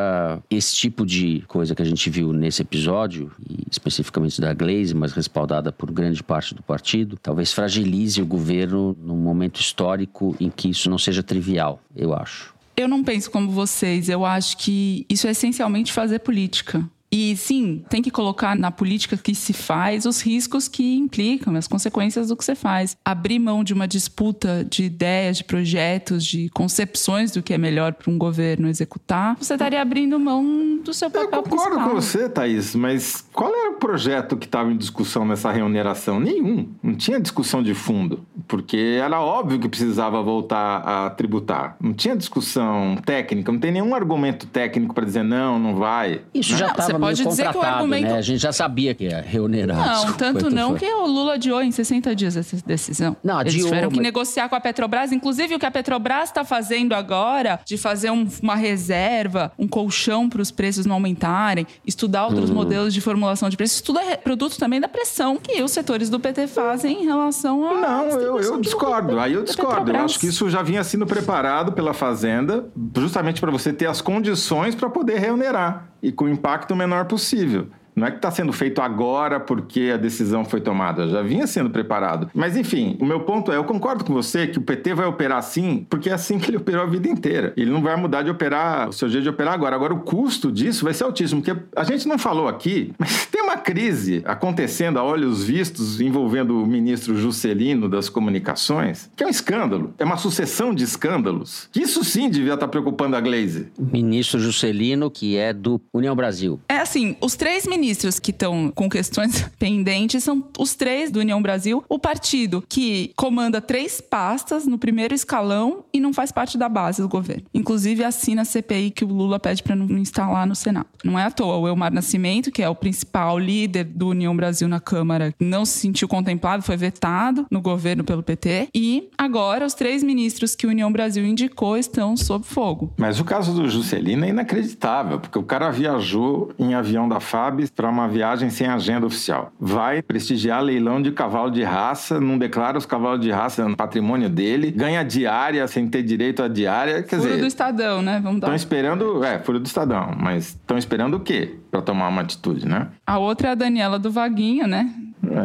[0.48, 3.32] Esse tipo de coisa que a gente viu nesse episódio,
[3.70, 9.16] especificamente da Glaze, mas respaldada por grande parte do partido, talvez fragilize o governo num
[9.16, 12.54] momento histórico em que isso não seja trivial, eu acho.
[12.76, 14.08] Eu não penso como vocês.
[14.10, 16.84] Eu acho que isso é essencialmente fazer política.
[17.16, 21.68] E sim, tem que colocar na política que se faz os riscos que implicam, as
[21.68, 22.96] consequências do que você faz.
[23.04, 27.92] Abrir mão de uma disputa de ideias, de projetos, de concepções do que é melhor
[27.92, 31.88] para um governo executar, você estaria abrindo mão do seu Eu papel concordo principal.
[31.88, 36.18] com você, Thaís, mas qual era o projeto que estava em discussão nessa remuneração?
[36.18, 36.68] Nenhum.
[36.82, 41.76] Não tinha discussão de fundo, porque era óbvio que precisava voltar a tributar.
[41.80, 46.22] Não tinha discussão técnica, não tem nenhum argumento técnico para dizer não, não vai.
[46.34, 48.18] Isso já Não, você estava pode dizer que o contratado, argumento- né?
[48.18, 49.76] A gente já sabia que ia reonerar.
[50.06, 50.78] Não, tanto não fora.
[50.80, 53.16] que o Lula adiou em 60 dias essa decisão.
[53.22, 55.12] Não, Eles adiou, tiveram que mas- negociar com a Petrobras.
[55.12, 60.28] Inclusive, o que a Petrobras está fazendo agora, de fazer um- uma reserva, um colchão
[60.28, 62.56] para os preços não aumentarem, estudar outros Uhum.
[62.56, 66.08] modelos de formulação de preços, isso tudo é produto também da pressão que os setores
[66.10, 67.74] do PT fazem em relação a.
[67.74, 69.18] Não, eu, eu discordo.
[69.18, 69.90] Aí eu discordo.
[69.92, 74.00] Eu acho que isso já vinha sendo preparado pela Fazenda, justamente para você ter as
[74.00, 77.68] condições para poder reonerar e com o impacto menor possível.
[77.94, 81.70] Não é que está sendo feito agora porque a decisão foi tomada, já vinha sendo
[81.70, 82.28] preparado.
[82.34, 85.38] Mas enfim, o meu ponto é: eu concordo com você que o PT vai operar
[85.38, 87.52] assim, porque é assim que ele operou a vida inteira.
[87.56, 89.76] Ele não vai mudar de operar, o seu jeito de operar agora.
[89.76, 93.42] Agora, o custo disso vai ser altíssimo, porque a gente não falou aqui, mas tem
[93.42, 99.30] uma crise acontecendo a olhos vistos envolvendo o ministro Juscelino das Comunicações, que é um
[99.30, 101.68] escândalo, é uma sucessão de escândalos.
[101.70, 103.68] Que isso sim devia estar preocupando a Glaze.
[103.78, 106.60] Ministro Juscelino, que é do União Brasil.
[106.68, 107.83] É assim, os três ministros
[108.20, 113.60] que estão com questões pendentes são os três do União Brasil, o partido que comanda
[113.60, 117.44] três pastas no primeiro escalão e não faz parte da base do governo.
[117.52, 120.86] Inclusive assina a CPI que o Lula pede para não instalar no Senado.
[121.02, 124.68] Não é à toa, o Elmar Nascimento, que é o principal líder do União Brasil
[124.68, 128.68] na Câmara, não se sentiu contemplado, foi vetado no governo pelo PT.
[128.74, 132.92] E agora os três ministros que o União Brasil indicou estão sob fogo.
[132.96, 137.60] Mas o caso do Juscelino é inacreditável, porque o cara viajou em avião da FAB
[137.74, 139.52] para uma viagem sem agenda oficial.
[139.58, 144.28] Vai prestigiar leilão de cavalo de raça, não declara os cavalos de raça no patrimônio
[144.28, 147.02] dele, ganha diária sem ter direito à diária.
[147.02, 148.20] Quer Furo do dizer, Estadão, né?
[148.22, 149.24] Vamos dar estão esperando.
[149.24, 152.88] É, furo do Estadão, mas estão esperando o quê para tomar uma atitude, né?
[153.06, 154.90] A outra é a Daniela do Vaguinho, né?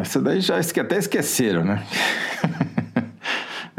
[0.02, 1.84] Essa daí já até esqueceram, né?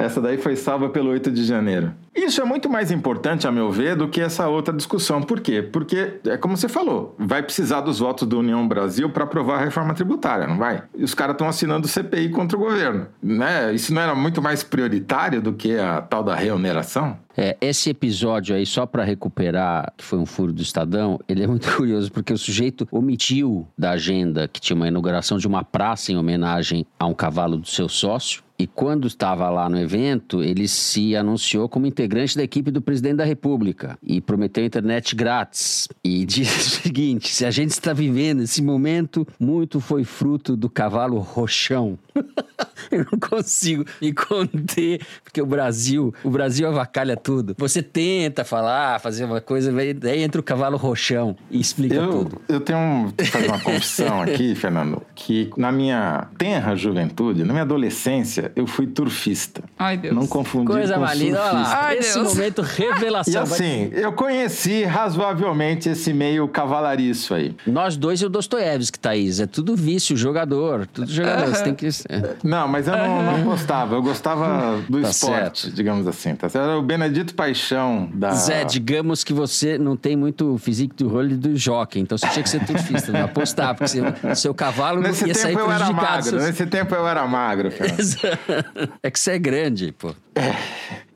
[0.00, 1.92] Essa daí foi salva pelo 8 de janeiro.
[2.14, 5.22] Isso é muito mais importante, a meu ver, do que essa outra discussão.
[5.22, 5.62] Por quê?
[5.62, 9.64] Porque, é como você falou, vai precisar dos votos do União Brasil para aprovar a
[9.64, 10.82] reforma tributária, não vai?
[10.96, 13.06] E os caras estão assinando CPI contra o governo.
[13.22, 13.72] Né?
[13.74, 17.18] Isso não era muito mais prioritário do que a tal da reoneração?
[17.36, 21.46] É, esse episódio aí, só para recuperar, que foi um furo do Estadão, ele é
[21.46, 26.12] muito curioso, porque o sujeito omitiu da agenda que tinha uma inauguração de uma praça
[26.12, 28.42] em homenagem a um cavalo do seu sócio.
[28.60, 33.16] E quando estava lá no evento, ele se anunciou como integrante da equipe do presidente
[33.16, 35.88] da República e prometeu internet grátis.
[36.04, 40.68] E disse o seguinte: se a gente está vivendo esse momento, muito foi fruto do
[40.68, 41.98] cavalo roxão.
[42.90, 47.54] Eu não consigo me conter, porque o Brasil, o Brasil avacalha tudo.
[47.58, 52.40] Você tenta falar, fazer uma coisa, daí entra o cavalo roxão e explica eu, tudo.
[52.48, 57.62] Eu tenho que fazer uma confissão aqui, Fernando, que na minha tenra juventude, na minha
[57.62, 59.62] adolescência, eu fui turfista.
[59.78, 60.14] Ai, Deus.
[60.14, 61.76] Não confundi Coisa com olha surfista.
[61.76, 62.34] Ai, Esse Deus.
[62.34, 63.42] momento, revelação.
[63.44, 67.54] E Vai- assim, eu conheci razoavelmente esse meio cavalariço aí.
[67.66, 69.38] Nós dois e o Dostoiévski, Thaís.
[69.38, 70.86] É tudo vício, jogador.
[70.86, 71.46] Tudo jogador.
[71.54, 71.88] Você tem que.
[72.10, 72.34] É.
[72.42, 73.94] Não, mas eu não, não gostava.
[73.94, 75.74] Eu gostava do Tá esporte, certo.
[75.74, 76.34] digamos assim.
[76.34, 76.64] Tá certo?
[76.64, 78.32] Era o Benedito Paixão da.
[78.32, 82.26] Zé, digamos que você não tem muito físico do rolo e do jockey, então você
[82.28, 84.04] tinha que ser turfista, não apostar, porque seu,
[84.34, 86.10] seu cavalo Nesse ia sair tempo eu era prejudicado.
[86.12, 86.30] magro.
[86.30, 87.90] seus- Nesse tempo eu era magro, cara.
[89.02, 90.14] É que você é grande, pô.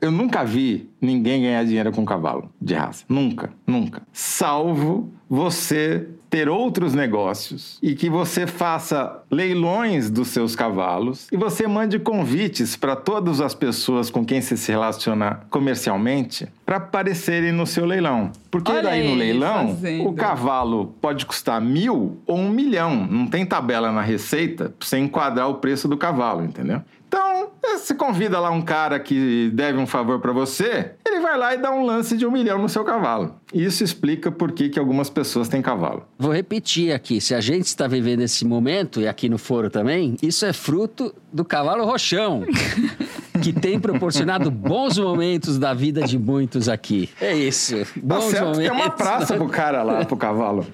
[0.01, 3.03] Eu nunca vi ninguém ganhar dinheiro com cavalo de raça.
[3.09, 4.01] Nunca, nunca.
[4.13, 11.65] Salvo você ter outros negócios e que você faça leilões dos seus cavalos e você
[11.65, 17.65] mande convites para todas as pessoas com quem você se relaciona comercialmente para aparecerem no
[17.65, 18.33] seu leilão.
[18.51, 20.09] Porque Olha daí no leilão fazendo.
[20.09, 23.07] o cavalo pode custar mil ou um milhão.
[23.09, 26.81] Não tem tabela na receita para você enquadrar o preço do cavalo, entendeu?
[27.07, 31.53] Então, você convida lá um cara que deve um favor para você, ele vai lá
[31.53, 33.35] e dá um lance de um milhão no seu cavalo.
[33.53, 36.03] Isso explica por que, que algumas pessoas têm cavalo.
[36.17, 40.15] Vou repetir aqui: se a gente está vivendo esse momento, e aqui no foro também,
[40.21, 42.43] isso é fruto do cavalo roxão,
[43.43, 47.09] que tem proporcionado bons momentos da vida de muitos aqui.
[47.21, 47.75] É isso.
[47.77, 48.57] Tá Bons certo que momentos.
[48.61, 50.65] tem uma praça pro cara lá, pro cavalo.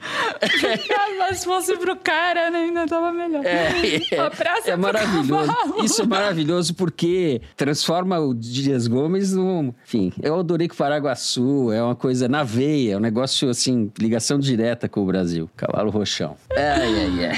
[1.19, 3.43] Mas se fosse pro cara, né, ainda tava melhor.
[3.45, 3.69] É,
[4.19, 5.30] A praça é pro maravilhoso.
[5.53, 5.84] cavalo.
[5.86, 9.74] Isso é maravilhoso porque transforma o Dias Gomes num.
[9.86, 14.39] Enfim, é o Odorico Paraguaçu, é uma coisa na veia, é um negócio assim, ligação
[14.39, 15.49] direta com o Brasil.
[15.55, 16.36] Cavalo Roxão.
[16.55, 17.36] Ai, ai, ai.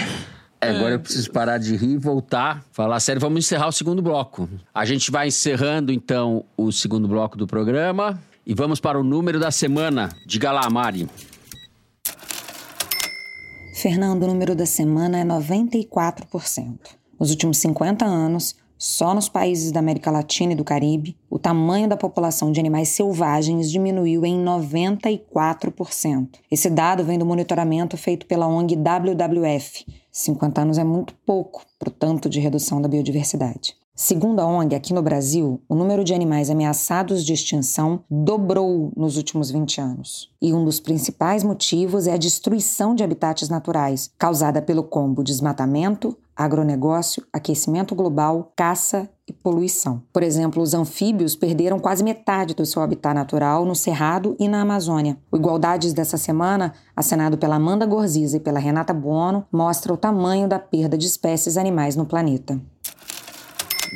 [0.70, 3.20] Agora eu preciso parar de rir e voltar, falar sério.
[3.20, 4.50] Vamos encerrar o segundo bloco.
[4.74, 8.22] A gente vai encerrando, então, o segundo bloco do programa.
[8.46, 10.10] E vamos para o número da semana.
[10.26, 11.08] Diga lá, Mari.
[13.82, 16.78] Fernando, o número da semana é 94%.
[17.20, 21.88] Nos últimos 50 anos, só nos países da América Latina e do Caribe, o tamanho
[21.88, 26.28] da população de animais selvagens diminuiu em 94%.
[26.52, 29.86] Esse dado vem do monitoramento feito pela ONG WWF.
[30.12, 33.74] 50 anos é muito pouco para o tanto de redução da biodiversidade.
[33.96, 39.16] Segundo a ONG, aqui no Brasil, o número de animais ameaçados de extinção dobrou nos
[39.16, 40.30] últimos 20 anos.
[40.42, 46.18] E um dos principais motivos é a destruição de habitats naturais, causada pelo combo desmatamento,
[46.36, 50.04] agronegócio, aquecimento global, caça e poluição.
[50.12, 54.62] Por exemplo, os anfíbios perderam quase metade do seu habitat natural no Cerrado e na
[54.62, 55.18] Amazônia.
[55.32, 60.48] O Igualdades dessa semana, assinado pela Amanda Gorziza e pela Renata Buono, mostra o tamanho
[60.48, 62.60] da perda de espécies animais no planeta.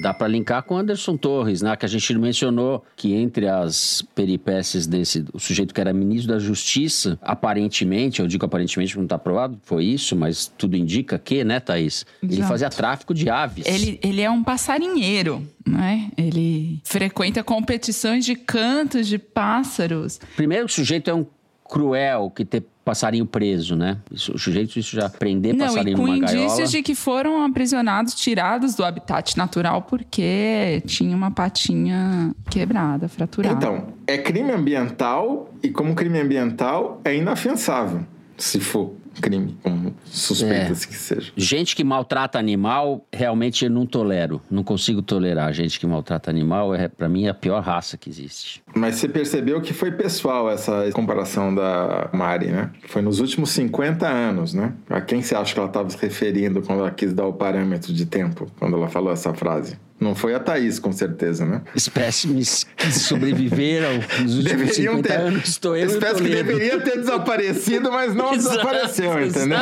[0.02, 1.76] Dá para linkar com Anderson Torres, né?
[1.76, 6.39] Que a gente mencionou que entre as peripécias desse o sujeito que era ministro da
[6.39, 11.43] Justiça, aparentemente, eu digo aparentemente porque não está provado, foi isso, mas tudo indica que,
[11.43, 12.06] né, Thaís?
[12.22, 12.48] Ele Exato.
[12.48, 13.66] fazia tráfico de aves.
[13.66, 16.10] Ele, ele é um passarinheiro, né?
[16.18, 20.20] Ele frequenta competições de cantos de pássaros.
[20.36, 21.26] Primeiro, o sujeito é um
[21.68, 23.97] cruel que ter passarinho preso, né?
[24.09, 26.45] Isso, o sujeito isso já prender Não, e passarinho com numa gaiola.
[26.45, 33.55] indícios de que foram aprisionados, tirados do habitat natural porque tinha uma patinha quebrada, fraturada.
[33.57, 38.05] Então, é crime ambiental e como crime ambiental é inafiançável,
[38.38, 41.32] se for crime, como suspeita-se que seja.
[41.36, 44.41] Gente que maltrata animal, realmente eu não tolero.
[44.49, 46.74] Não consigo tolerar gente que maltrata animal.
[46.74, 48.61] É, para mim, é a pior raça que existe.
[48.76, 52.72] Mas você percebeu que foi pessoal essa comparação da Mari, né?
[52.88, 54.74] Foi nos últimos 50 anos, né?
[54.89, 57.93] A quem você acha que ela estava se referindo quando ela quis dar o parâmetro
[57.93, 59.78] de tempo, quando ela falou essa frase?
[60.00, 61.62] Não foi a Thaís, com certeza, né?
[61.74, 65.48] Espécimes que sobreviveram nos últimos 50 anos.
[65.50, 68.58] Estou eu Espécie que deveria ter desaparecido, mas não Exato.
[68.58, 69.14] desapareceu.
[69.14, 69.58] eu, entendeu?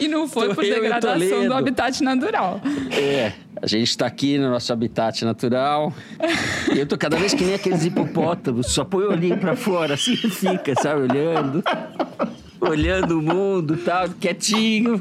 [0.00, 2.60] E não foi por degradação do habitat natural.
[2.90, 5.92] É, a gente está aqui no nosso habitat natural.
[6.74, 9.94] E eu tô cada vez que nem aqueles hipopótamos, só põe o olhinho pra fora,
[9.94, 11.62] assim fica, sabe, olhando.
[12.60, 14.98] Olhando o mundo, tal, quietinho.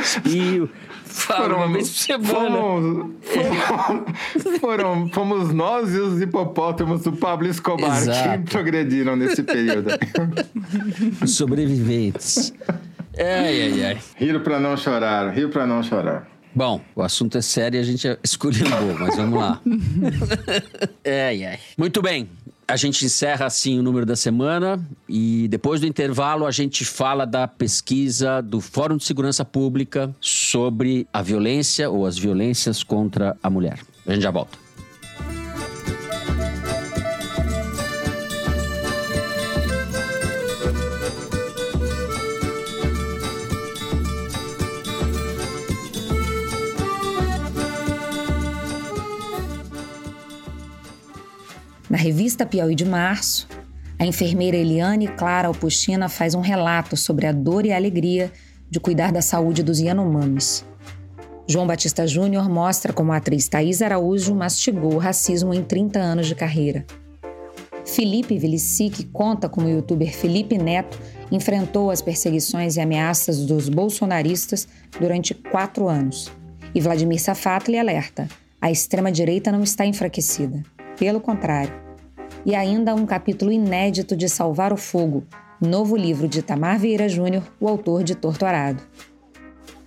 [0.00, 0.70] Espio.
[1.12, 2.56] Fala uma vez por semana.
[2.56, 8.42] Fomos, fomos, foram, fomos nós e os hipopótamos do Pablo Escobar Exato.
[8.44, 9.90] que progrediram nesse período.
[11.22, 12.52] Os sobreviventes.
[13.18, 13.98] Ai, ai, ai.
[14.16, 16.26] Rio pra não chorar, rio pra não chorar.
[16.54, 18.66] Bom, o assunto é sério e a gente escolheu
[18.98, 19.60] mas vamos lá.
[21.04, 21.58] ai, ai.
[21.78, 22.28] Muito bem.
[22.72, 27.26] A gente encerra assim o número da semana e depois do intervalo a gente fala
[27.26, 33.50] da pesquisa do Fórum de Segurança Pública sobre a violência ou as violências contra a
[33.50, 33.78] mulher.
[34.06, 34.61] A gente já volta.
[52.02, 53.46] Revista Piauí de março,
[53.96, 58.32] a enfermeira Eliane Clara Alpuchina faz um relato sobre a dor e a alegria
[58.68, 60.64] de cuidar da saúde dos Yanomamis.
[61.46, 66.26] João Batista Júnior mostra como a atriz Thaís Araújo mastigou o racismo em 30 anos
[66.26, 66.84] de carreira.
[67.84, 70.98] Felipe Vilicic conta como o youtuber Felipe Neto
[71.30, 74.66] enfrentou as perseguições e ameaças dos bolsonaristas
[74.98, 76.32] durante quatro anos.
[76.74, 78.26] E Vladimir Safatli alerta:
[78.60, 80.64] a extrema-direita não está enfraquecida.
[80.98, 81.91] Pelo contrário.
[82.44, 85.24] E ainda um capítulo inédito de Salvar o Fogo,
[85.60, 88.82] novo livro de Tamar Vieira Júnior, o autor de Torturado.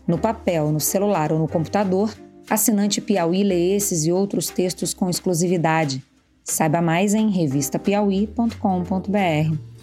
[0.07, 2.13] No papel, no celular ou no computador,
[2.49, 6.03] assinante Piauí lê esses e outros textos com exclusividade.
[6.43, 9.74] Saiba mais em revistapiauí.com.br.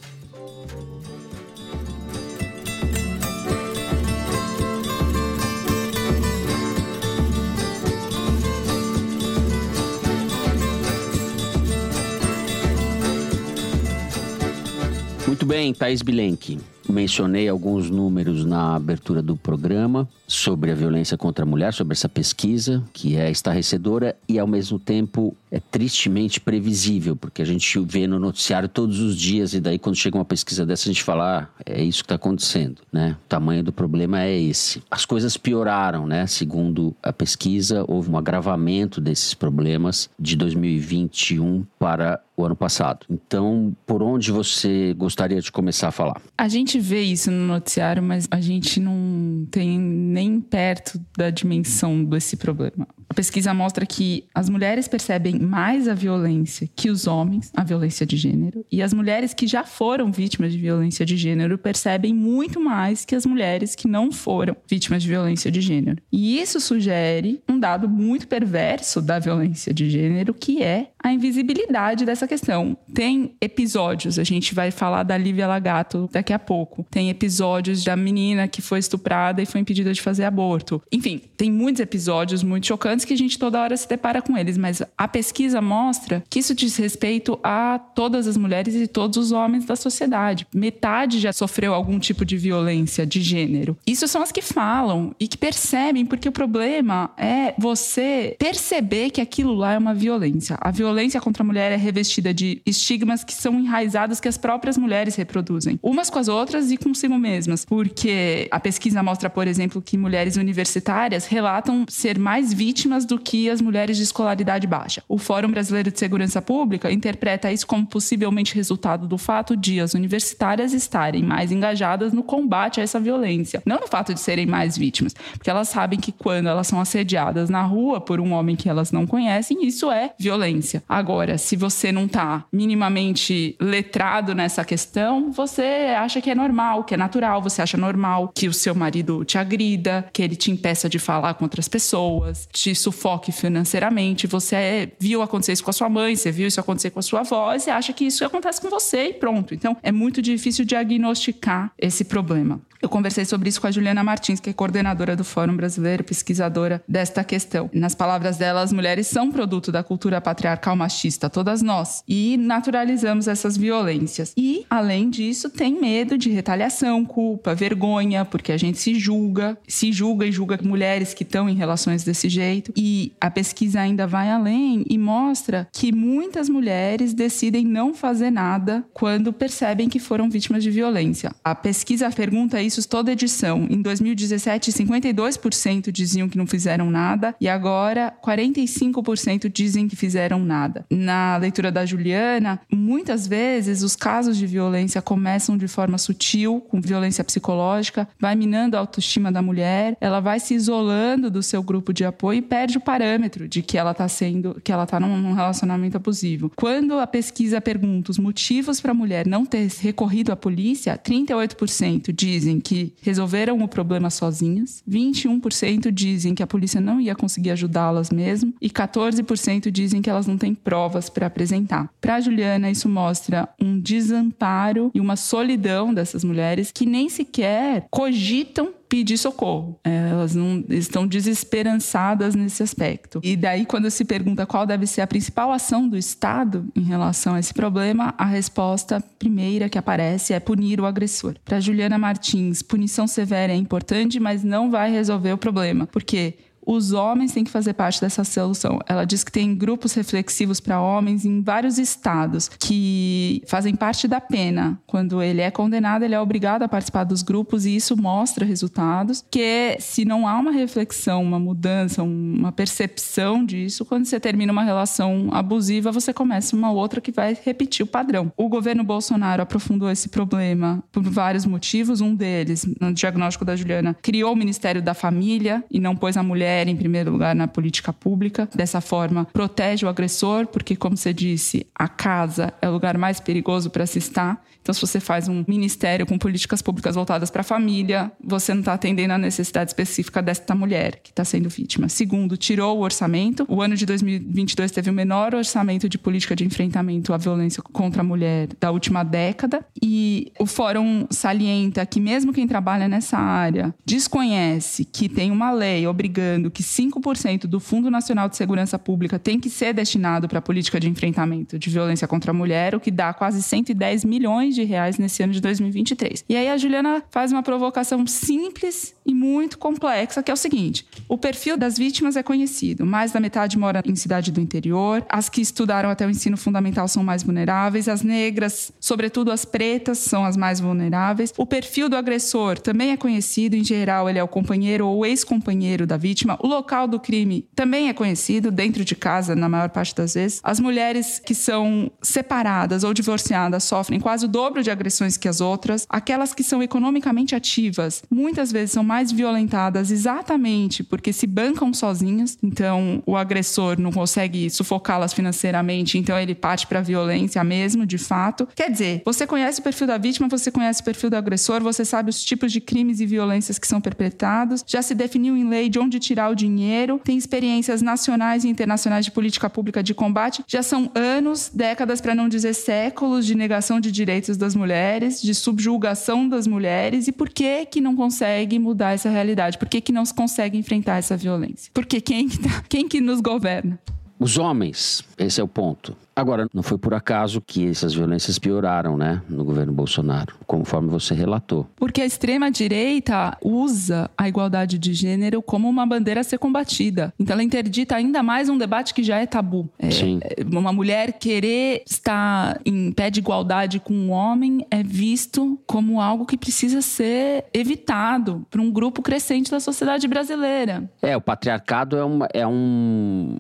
[15.33, 16.59] Muito bem, Thaís Bilenque.
[16.87, 22.09] Mencionei alguns números na abertura do programa sobre a violência contra a mulher, sobre essa
[22.09, 28.07] pesquisa, que é estarrecedora e, ao mesmo tempo, é tristemente previsível, porque a gente vê
[28.07, 31.43] no noticiário todos os dias e daí, quando chega uma pesquisa dessa, a gente fala,
[31.43, 33.17] ah, é isso que está acontecendo, né?
[33.25, 34.83] O tamanho do problema é esse.
[34.91, 36.27] As coisas pioraram, né?
[36.27, 43.07] Segundo a pesquisa, houve um agravamento desses problemas de 2021 para o ano passado.
[43.11, 46.21] Então, por onde você gostaria de começar a falar?
[46.37, 52.05] A gente vê isso no noticiário, mas a gente não tem nem perto da dimensão
[52.05, 52.87] desse problema.
[53.13, 58.07] A pesquisa mostra que as mulheres percebem mais a violência que os homens, a violência
[58.07, 62.59] de gênero, e as mulheres que já foram vítimas de violência de gênero percebem muito
[62.59, 66.01] mais que as mulheres que não foram vítimas de violência de gênero.
[66.11, 72.07] E isso sugere um dado muito perverso da violência de gênero, que é a invisibilidade
[72.07, 72.75] dessa questão.
[72.95, 76.87] Tem episódios, a gente vai falar da Lívia Lagato daqui a pouco.
[76.91, 80.81] Tem episódios da menina que foi estuprada e foi impedida de fazer aborto.
[80.91, 84.57] Enfim, tem muitos episódios muito chocantes que a gente toda hora se depara com eles,
[84.57, 89.33] mas a pesquisa mostra que isso diz respeito a todas as mulheres e todos os
[89.33, 90.47] homens da sociedade.
[90.55, 93.77] Metade já sofreu algum tipo de violência de gênero.
[93.87, 99.21] Isso são as que falam e que percebem, porque o problema é você perceber que
[99.21, 100.57] aquilo lá é uma violência.
[100.61, 104.77] A violência contra a mulher é revestida de estigmas que são enraizados que as próprias
[104.77, 107.65] mulheres reproduzem, umas com as outras e consigo mesmas.
[107.65, 113.49] Porque a pesquisa mostra, por exemplo, que mulheres universitárias relatam ser mais vítimas do que
[113.49, 115.03] as mulheres de escolaridade baixa.
[115.09, 119.95] O Fórum Brasileiro de Segurança Pública interpreta isso como possivelmente resultado do fato de as
[119.95, 124.77] universitárias estarem mais engajadas no combate a essa violência, não no fato de serem mais
[124.77, 128.69] vítimas, porque elas sabem que quando elas são assediadas na rua por um homem que
[128.69, 130.83] elas não conhecem, isso é violência.
[130.89, 136.95] Agora, se você não está minimamente letrado nessa questão, você acha que é normal, que
[136.95, 140.89] é natural, você acha normal que o seu marido te agrida, que ele te impeça
[140.89, 144.27] de falar com outras pessoas, te sufoque financeiramente.
[144.27, 147.03] Você é, viu acontecer isso com a sua mãe, você viu isso acontecer com a
[147.03, 149.55] sua avó, e você acha que isso acontece com você e pronto.
[149.55, 152.61] Então, é muito difícil diagnosticar esse problema.
[152.83, 156.83] Eu conversei sobre isso com a Juliana Martins, que é coordenadora do Fórum Brasileiro, pesquisadora
[156.89, 157.71] desta questão.
[157.73, 163.29] Nas palavras dela, as mulheres são produto da cultura patriarcal machista, todas nós, e naturalizamos
[163.29, 164.33] essas violências.
[164.37, 169.93] E, além disso, tem medo de retaliação, culpa, vergonha, porque a gente se julga, se
[169.93, 172.62] julga e julga mulheres que estão em relações desse jeito.
[172.77, 178.85] E a pesquisa ainda vai além e mostra que muitas mulheres decidem não fazer nada
[178.93, 181.33] quando percebem que foram vítimas de violência.
[181.45, 183.67] A pesquisa pergunta isso toda edição.
[183.71, 190.85] Em 2017, 52% diziam que não fizeram nada e agora 45% dizem que fizeram nada.
[190.91, 196.81] Na leitura da Juliana, muitas vezes os casos de violência começam de forma sutil, com
[196.81, 201.93] violência psicológica, vai minando a autoestima da mulher, ela vai se isolando do seu grupo
[201.93, 205.97] de apoio perde o parâmetro de que ela está sendo, que ela está num relacionamento
[205.97, 206.53] abusivo.
[206.55, 212.13] Quando a pesquisa pergunta os motivos para a mulher não ter recorrido à polícia, 38%
[212.13, 218.11] dizem que resolveram o problema sozinhas, 21% dizem que a polícia não ia conseguir ajudá-las
[218.11, 221.89] mesmo e 14% dizem que elas não têm provas para apresentar.
[222.03, 228.75] Para Juliana, isso mostra um desamparo e uma solidão dessas mulheres que nem sequer cogitam
[228.93, 229.81] pedir socorro.
[229.83, 233.21] É, elas não estão desesperançadas nesse aspecto.
[233.23, 237.35] E daí, quando se pergunta qual deve ser a principal ação do Estado em relação
[237.35, 241.37] a esse problema, a resposta primeira que aparece é punir o agressor.
[241.43, 246.35] Para Juliana Martins, punição severa é importante, mas não vai resolver o problema, porque
[246.65, 248.79] os homens têm que fazer parte dessa solução.
[248.87, 254.21] Ela diz que tem grupos reflexivos para homens em vários estados que fazem parte da
[254.21, 254.79] pena.
[254.87, 259.25] Quando ele é condenado, ele é obrigado a participar dos grupos e isso mostra resultados.
[259.31, 264.63] Que se não há uma reflexão, uma mudança, uma percepção disso, quando você termina uma
[264.63, 268.33] relação abusiva, você começa uma outra que vai repetir o padrão.
[268.37, 272.01] O governo Bolsonaro aprofundou esse problema por vários motivos.
[272.01, 276.23] Um deles, no diagnóstico da Juliana, criou o Ministério da Família e não pôs a
[276.23, 278.49] mulher mulher em primeiro lugar na política pública.
[278.55, 283.19] Dessa forma, protege o agressor, porque, como você disse, a casa é o lugar mais
[283.19, 284.43] perigoso para se estar.
[284.61, 288.61] Então, se você faz um ministério com políticas públicas voltadas para a família, você não
[288.61, 291.89] está atendendo a necessidade específica desta mulher que está sendo vítima.
[291.89, 293.45] Segundo, tirou o orçamento.
[293.49, 298.03] O ano de 2022 teve o menor orçamento de política de enfrentamento à violência contra
[298.03, 299.67] a mulher da última década.
[299.83, 305.89] E o fórum salienta que, mesmo quem trabalha nessa área desconhece que tem uma lei
[305.89, 310.43] obrigando que 5% do Fundo Nacional de Segurança Pública tem que ser destinado para a
[310.43, 314.55] política de enfrentamento de violência contra a mulher, o que dá quase 110 milhões milhões
[314.55, 316.25] de reais nesse ano de 2023.
[316.29, 320.87] E aí a Juliana faz uma provocação simples e muito complexa, que é o seguinte:
[321.09, 322.87] o perfil das vítimas é conhecido.
[322.87, 326.87] Mais da metade mora em cidade do interior, as que estudaram até o ensino fundamental
[326.89, 331.33] são mais vulneráveis, as negras, sobretudo as pretas, são as mais vulneráveis.
[331.37, 335.87] O perfil do agressor também é conhecido, em geral, ele é o companheiro ou ex-companheiro
[335.87, 336.32] da vítima.
[336.41, 340.41] O local do crime também é conhecido, dentro de casa, na maior parte das vezes.
[340.43, 345.41] As mulheres que são separadas ou divorciadas sofrem quase o dobro de agressões que as
[345.41, 345.87] outras.
[345.89, 352.39] Aquelas que são economicamente ativas, muitas vezes são mais violentadas exatamente porque se bancam sozinhas.
[352.43, 357.99] Então, o agressor não consegue sufocá-las financeiramente, então ele parte para a violência mesmo, de
[357.99, 358.49] fato.
[358.55, 361.85] Quer dizer, você conhece o perfil da vítima, você conhece o perfil do agressor, você
[361.85, 365.69] sabe os tipos de crimes e violências que são perpetrados, já se definiu em lei
[365.69, 370.45] de onde tirar o dinheiro, tem experiências nacionais e internacionais de política pública de combate.
[370.47, 375.35] Já são anos, décadas, para não dizer séculos, de negação de direitos das mulheres, de
[375.35, 377.09] subjugação das mulheres.
[377.09, 378.93] E por que que não consegue mudar?
[378.93, 379.59] essa realidade?
[379.59, 381.71] Por que, que não se consegue enfrentar essa violência?
[381.75, 383.79] Porque quem que, tá, quem que nos governa?
[384.23, 385.97] Os homens, esse é o ponto.
[386.15, 391.13] Agora, não foi por acaso que essas violências pioraram, né, no governo Bolsonaro, conforme você
[391.13, 391.67] relatou.
[391.75, 397.13] Porque a extrema-direita usa a igualdade de gênero como uma bandeira a ser combatida.
[397.19, 399.69] Então, ela interdita ainda mais um debate que já é tabu.
[399.77, 400.21] É, Sim.
[400.53, 406.27] Uma mulher querer estar em pé de igualdade com um homem é visto como algo
[406.27, 410.89] que precisa ser evitado por um grupo crescente da sociedade brasileira.
[411.03, 413.37] É, o patriarcado é, uma, é um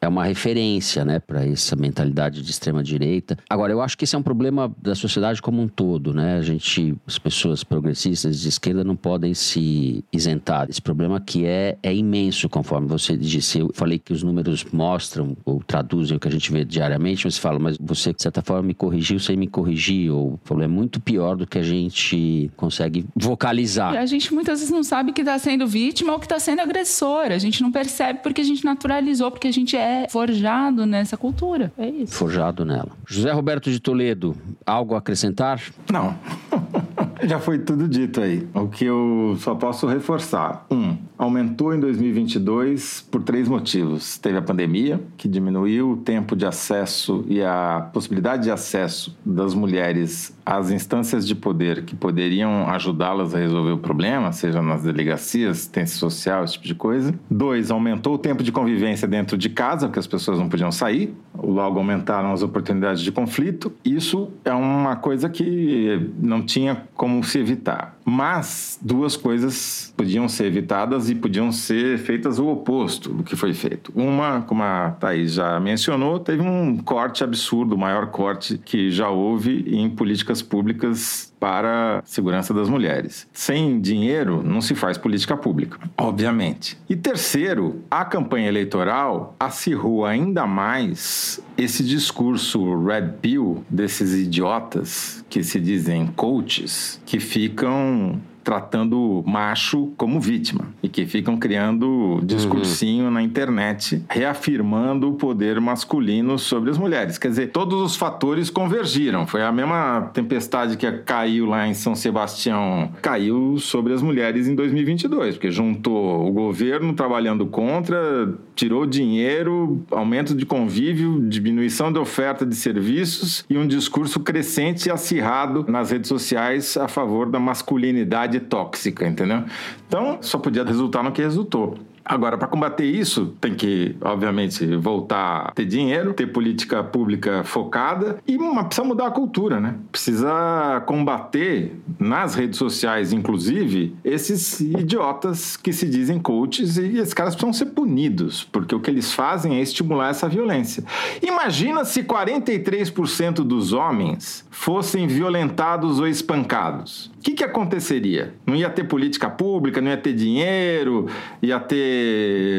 [0.00, 3.36] é uma referência, né, para essa mentalidade de extrema direita.
[3.48, 6.38] Agora, eu acho que esse é um problema da sociedade como um todo, né?
[6.38, 11.76] A gente, as pessoas progressistas de esquerda não podem se isentar Esse problema que é
[11.82, 13.58] é imenso, conforme você disse.
[13.58, 17.34] Eu falei que os números mostram ou traduzem o que a gente vê diariamente, mas
[17.34, 20.76] você fala, mas você de certa forma me corrigiu sem me corrigir, ou problema é
[20.76, 23.94] muito pior do que a gente consegue vocalizar.
[23.94, 26.60] E a gente muitas vezes não sabe que está sendo vítima ou que está sendo
[26.60, 27.26] agressor.
[27.30, 31.16] A gente não percebe porque a gente naturalizou, porque a gente é é forjado nessa
[31.16, 31.72] cultura.
[31.76, 32.14] É isso.
[32.14, 32.90] Forjado nela.
[33.06, 35.60] José Roberto de Toledo, algo a acrescentar?
[35.90, 36.14] Não.
[37.22, 38.48] Já foi tudo dito aí.
[38.54, 40.64] O que eu só posso reforçar.
[40.70, 44.16] Um, aumentou em 2022 por três motivos.
[44.16, 49.54] Teve a pandemia, que diminuiu o tempo de acesso e a possibilidade de acesso das
[49.54, 55.58] mulheres às instâncias de poder que poderiam ajudá-las a resolver o problema, seja nas delegacias,
[55.58, 57.14] assistência social, esse tipo de coisa.
[57.30, 61.14] Dois, aumentou o tempo de convivência dentro de casa, porque as pessoas não podiam sair.
[61.40, 63.72] Logo aumentaram as oportunidades de conflito.
[63.84, 67.96] Isso é uma coisa que não tinha como se evitar.
[68.12, 73.54] Mas duas coisas podiam ser evitadas e podiam ser feitas o oposto do que foi
[73.54, 73.92] feito.
[73.94, 79.08] Uma, como a Thaís já mencionou, teve um corte absurdo, o maior corte que já
[79.08, 83.26] houve em políticas públicas para a segurança das mulheres.
[83.32, 86.78] Sem dinheiro não se faz política pública, obviamente.
[86.88, 95.42] E terceiro, a campanha eleitoral acirrou ainda mais esse discurso red pill desses idiotas que
[95.42, 103.10] se dizem coaches, que ficam tratando macho como vítima e que ficam criando discursinho uhum.
[103.10, 107.18] na internet reafirmando o poder masculino sobre as mulheres.
[107.18, 109.26] Quer dizer, todos os fatores convergiram.
[109.26, 114.54] Foi a mesma tempestade que caiu lá em São Sebastião, caiu sobre as mulheres em
[114.54, 122.44] 2022, porque juntou o governo trabalhando contra, tirou dinheiro, aumento de convívio, diminuição da oferta
[122.44, 128.38] de serviços e um discurso crescente e acirrado nas redes sociais a favor da masculinidade
[128.38, 129.44] tóxica, entendeu?
[129.88, 131.78] Então, só podia resultar no que resultou.
[132.10, 138.18] Agora, para combater isso, tem que, obviamente, voltar a ter dinheiro, ter política pública focada
[138.26, 139.76] e uma, precisa mudar a cultura, né?
[139.92, 147.36] Precisa combater nas redes sociais, inclusive, esses idiotas que se dizem coaches e esses caras
[147.36, 150.82] precisam ser punidos, porque o que eles fazem é estimular essa violência.
[151.22, 157.06] Imagina se 43% dos homens fossem violentados ou espancados.
[157.20, 158.34] O que, que aconteceria?
[158.44, 161.06] Não ia ter política pública, não ia ter dinheiro,
[161.40, 161.99] ia ter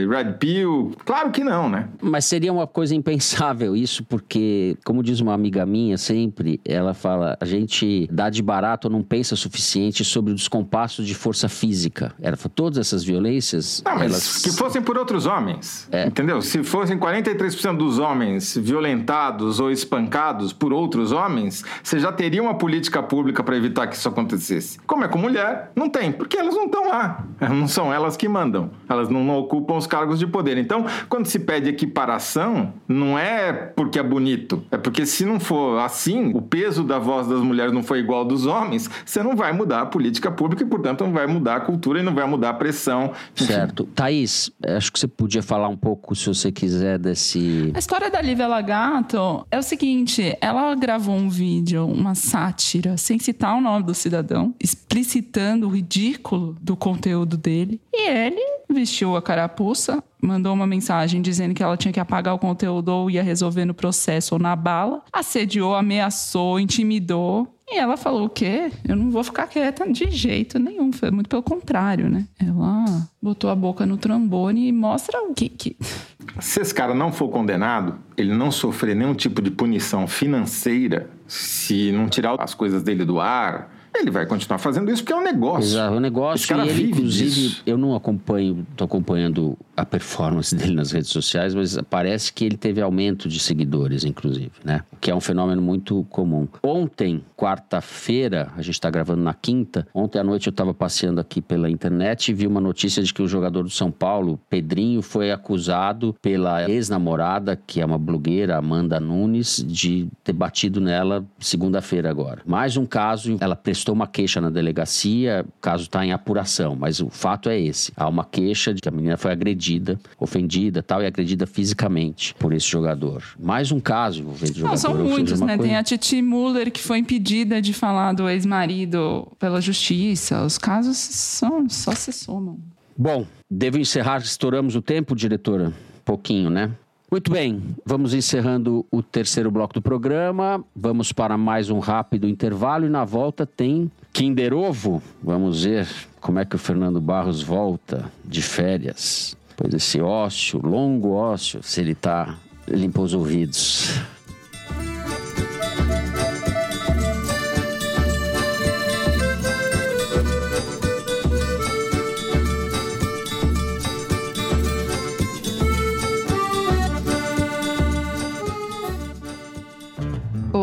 [0.09, 0.93] red pill?
[1.05, 1.89] Claro que não, né?
[2.01, 7.37] Mas seria uma coisa impensável isso, porque, como diz uma amiga minha sempre, ela fala:
[7.39, 11.47] a gente dá de barato ou não pensa o suficiente sobre o descompasso de força
[11.47, 12.13] física.
[12.21, 13.81] Ela falou, todas essas violências.
[13.85, 14.41] Não, elas...
[14.41, 15.87] que fossem por outros homens.
[15.91, 16.07] É.
[16.07, 16.41] Entendeu?
[16.41, 22.55] Se fossem 43% dos homens violentados ou espancados por outros homens, você já teria uma
[22.55, 24.79] política pública para evitar que isso acontecesse acontecesse.
[24.85, 27.25] Como é com mulher, não tem, porque elas não estão lá.
[27.49, 28.71] Não são elas que mandam.
[28.87, 30.57] Elas não, não, ocupam os cargos de poder.
[30.57, 34.63] Então, quando se pede equiparação, não é porque é bonito.
[34.69, 38.19] É porque se não for assim, o peso da voz das mulheres não for igual
[38.19, 41.55] ao dos homens, você não vai mudar a política pública e, portanto, não vai mudar
[41.55, 43.11] a cultura e não vai mudar a pressão.
[43.35, 43.85] Certo.
[43.95, 47.71] Thaís, acho que você podia falar um pouco, se você quiser, desse.
[47.73, 53.17] A história da Lívia Lagato é o seguinte: ela gravou um vídeo, uma sátira, sem
[53.19, 57.79] citar o nome do cidadão explicitando o ridículo do conteúdo dele.
[57.93, 62.39] E ele vestiu a carapuça, mandou uma mensagem dizendo que ela tinha que apagar o
[62.39, 67.47] conteúdo ou ia resolver no processo ou na bala, assediou, ameaçou, intimidou.
[67.67, 68.69] E ela falou o quê?
[68.85, 70.91] Eu não vou ficar quieta de jeito nenhum.
[70.91, 72.25] Foi muito pelo contrário, né?
[72.37, 75.47] Ela botou a boca no trombone e mostra o que.
[75.47, 75.77] que...
[76.39, 81.91] Se esse cara não for condenado, ele não sofrer nenhum tipo de punição financeira, se
[81.91, 83.69] não tirar as coisas dele do ar,
[84.01, 85.71] ele vai continuar fazendo isso porque é um negócio.
[85.71, 86.43] Exato, é um negócio.
[86.43, 87.63] Esse cara ele, vive inclusive, disso.
[87.65, 92.57] eu não acompanho, estou acompanhando a performance dele nas redes sociais, mas parece que ele
[92.57, 94.83] teve aumento de seguidores, inclusive, né?
[94.99, 96.47] Que é um fenômeno muito comum.
[96.63, 99.87] Ontem, quarta-feira, a gente está gravando na quinta.
[99.93, 103.21] Ontem à noite eu estava passeando aqui pela internet e vi uma notícia de que
[103.21, 108.99] o jogador do São Paulo, Pedrinho, foi acusado pela ex-namorada, que é uma blogueira, Amanda
[108.99, 112.41] Nunes, de ter batido nela segunda-feira agora.
[112.45, 116.75] Mais um caso, ela prestou prestou uma queixa na delegacia, o caso está em apuração,
[116.75, 117.91] mas o fato é esse.
[117.95, 122.53] Há uma queixa de que a menina foi agredida, ofendida tal, e agredida fisicamente por
[122.53, 123.23] esse jogador.
[123.39, 124.69] Mais um caso envolvendo jogador.
[124.69, 125.57] Não, são muitos, né?
[125.57, 125.69] Coisa...
[125.69, 130.43] Tem a Titi Muller, que foi impedida de falar do ex-marido pela justiça.
[130.43, 132.59] Os casos são, só se somam.
[132.97, 135.73] Bom, devo encerrar, estouramos o tempo, diretora?
[136.05, 136.71] Pouquinho, né?
[137.11, 140.63] Muito bem, vamos encerrando o terceiro bloco do programa.
[140.73, 145.03] Vamos para mais um rápido intervalo e na volta tem Kinder Ovo.
[145.21, 145.89] Vamos ver
[146.21, 149.35] como é que o Fernando Barros volta de férias.
[149.57, 153.99] Pois esse ócio, longo ócio, se ele está limpo os ouvidos.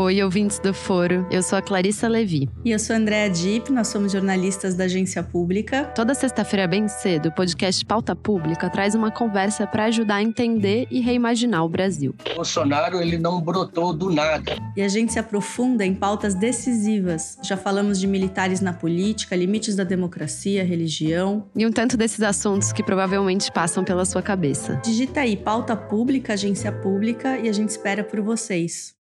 [0.08, 1.26] Oi, ouvintes do Foro.
[1.30, 2.48] Eu sou a Clarissa Levi.
[2.64, 5.84] E eu sou a Andréa Dipp, nós somos jornalistas da Agência Pública.
[5.94, 10.86] Toda sexta-feira, bem cedo, o podcast Pauta Pública traz uma conversa para ajudar a entender
[10.90, 12.14] e reimaginar o Brasil.
[12.34, 14.56] Bolsonaro, ele não brotou do nada.
[14.74, 17.36] E a gente se aprofunda em pautas decisivas.
[17.42, 21.50] Já falamos de militares na política, limites da democracia, religião.
[21.54, 24.80] E um tanto desses assuntos que provavelmente passam pela sua cabeça.
[24.82, 28.96] Digita aí Pauta Pública, Agência Pública e a gente espera por vocês.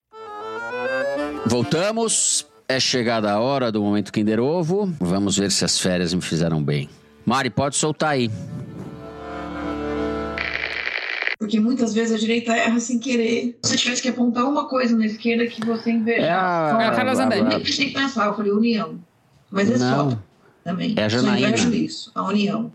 [1.47, 2.47] Voltamos.
[2.67, 4.91] É chegada a hora do momento Kinder Ovo.
[4.99, 6.89] Vamos ver se as férias me fizeram bem.
[7.27, 8.31] Mari, pode soltar aí.
[11.39, 13.59] Porque muitas vezes a direita erra sem querer.
[13.63, 16.23] Se você tivesse que apontar uma coisa na esquerda que você inveja.
[16.27, 17.63] É a, É a Carla Zambelli.
[17.79, 18.99] Nem pensar, eu falei união.
[19.51, 20.11] Mas é Não.
[20.13, 20.19] só
[20.65, 20.95] também.
[20.97, 21.49] É a Janaína.
[21.49, 22.73] invejo isso, a união.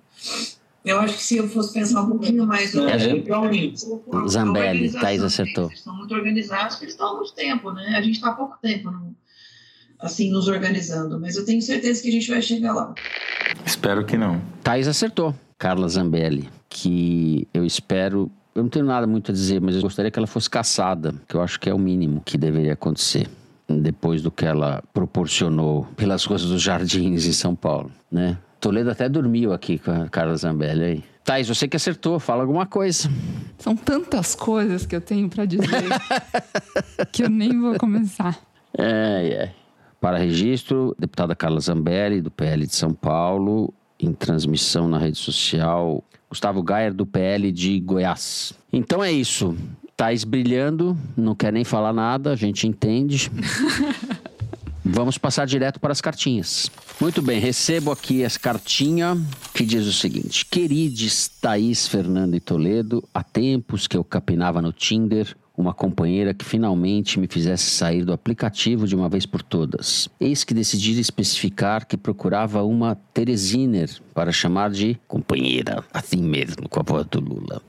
[0.90, 4.92] Eu acho que se eu fosse pensar um pouquinho mais no É a- a Zambelli,
[4.92, 5.24] Thaís deles.
[5.24, 5.66] acertou.
[5.68, 7.96] Eles estão muito organizados, porque eles estão há muito tempo, né?
[7.96, 9.16] A gente está há pouco tempo, no-
[10.00, 11.20] assim, nos organizando.
[11.20, 12.94] Mas eu tenho certeza que a gente vai chegar lá.
[13.66, 14.42] Espero que não.
[14.64, 15.36] Thaís acertou.
[15.58, 18.32] Carla Zambelli, que eu espero.
[18.56, 21.36] Eu não tenho nada muito a dizer, mas eu gostaria que ela fosse caçada, que
[21.36, 23.30] eu acho que é o mínimo que deveria acontecer.
[23.68, 28.38] Depois do que ela proporcionou pelas coisas dos jardins em São Paulo, né?
[28.60, 31.04] Toledo até dormiu aqui com a Carla Zambelli aí.
[31.24, 33.10] Thaís, você que acertou, fala alguma coisa.
[33.58, 35.68] São tantas coisas que eu tenho pra dizer
[37.12, 38.38] que eu nem vou começar.
[38.78, 39.54] É, é.
[40.02, 46.04] Para registro, deputada Carla Zambelli, do PL de São Paulo, em transmissão na rede social,
[46.30, 48.54] Gustavo Gayer, do PL de Goiás.
[48.72, 49.56] Então é isso.
[49.96, 53.30] Thaís brilhando, não quer nem falar nada, a gente entende.
[54.92, 56.70] Vamos passar direto para as cartinhas.
[57.00, 59.16] Muito bem, recebo aqui essa cartinha
[59.54, 64.74] que diz o seguinte: Querides Thaís, Fernando e Toledo, há tempos que eu capinava no
[64.74, 70.08] Tinder uma companheira que finalmente me fizesse sair do aplicativo de uma vez por todas.
[70.20, 76.82] Eis que decidi especificar que procurava uma Teresiner para chamar de companheira, assim mesmo, com
[76.82, 77.62] a voz do Lula.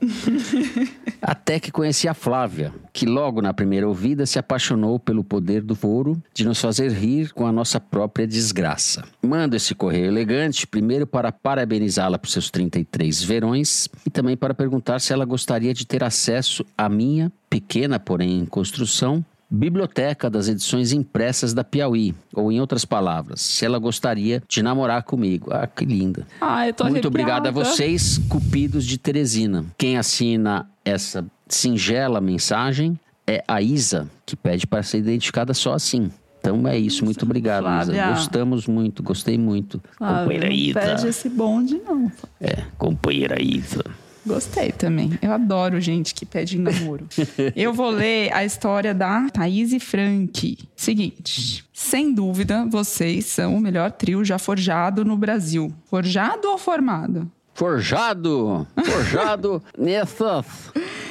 [1.21, 5.75] Até que conheci a Flávia, que logo na primeira ouvida se apaixonou pelo poder do
[5.75, 9.05] foro de nos fazer rir com a nossa própria desgraça.
[9.25, 14.99] Mando esse correio elegante primeiro para parabenizá-la por seus 33 verões e também para perguntar
[14.99, 20.93] se ela gostaria de ter acesso à minha, pequena porém em construção, biblioteca das edições
[20.93, 25.51] impressas da Piauí, ou em outras palavras, se ela gostaria de namorar comigo.
[25.53, 26.25] Ah, que linda.
[26.39, 27.07] Ai, eu tô Muito arrepiada.
[27.07, 29.65] obrigado a vocês, cupidos de Teresina.
[29.77, 32.97] Quem assina essa singela mensagem
[33.27, 36.09] é a Isa, que pede para ser identificada só assim.
[36.39, 37.93] Então é isso, muito obrigado, Isa.
[37.93, 38.07] Flávia.
[38.13, 39.79] Gostamos muito, gostei muito.
[39.99, 40.79] Ah, companheira não Isa.
[40.79, 42.11] pede esse bonde, não.
[42.39, 43.83] É, companheira Isa.
[44.25, 45.17] Gostei também.
[45.21, 47.07] Eu adoro gente que pede namoro.
[47.55, 50.57] Eu vou ler a história da Thaís Frank.
[50.75, 51.65] Seguinte.
[51.73, 55.73] Sem dúvida, vocês são o melhor trio já forjado no Brasil.
[55.85, 57.29] Forjado ou formado?
[57.61, 58.65] Forjado!
[58.83, 60.47] Forjado nessas.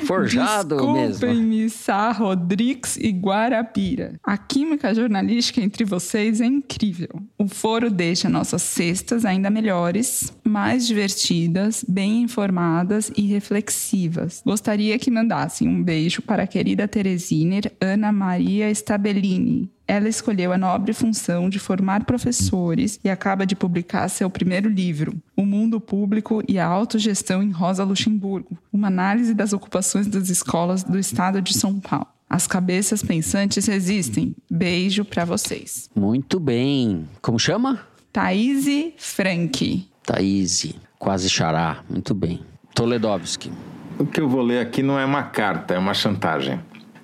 [0.05, 1.13] Forjado mesmo.
[1.13, 4.19] Desculpem-me, Sá, Rodrigues e Guarapira.
[4.25, 7.23] A química jornalística entre vocês é incrível.
[7.39, 14.43] O foro deixa nossas cestas ainda melhores, mais divertidas, bem informadas e reflexivas.
[14.45, 19.71] Gostaria que mandassem um beijo para a querida Teresiner Ana Maria Stabellini.
[19.91, 25.21] Ela escolheu a nobre função de formar professores e acaba de publicar seu primeiro livro,
[25.37, 30.85] O Mundo Público e a Autogestão em Rosa Luxemburgo, uma análise das ocupações das escolas
[30.85, 32.07] do estado de São Paulo.
[32.29, 34.37] As cabeças pensantes resistem.
[34.49, 35.91] Beijo pra vocês.
[35.93, 37.09] Muito bem.
[37.21, 37.81] Como chama?
[38.13, 39.89] Thaís Frank.
[40.07, 40.73] Thaís.
[41.01, 41.83] Quase xará.
[41.91, 42.45] Muito bem.
[42.77, 43.51] Toledovski.
[43.99, 46.61] O que eu vou ler aqui não é uma carta, é uma chantagem.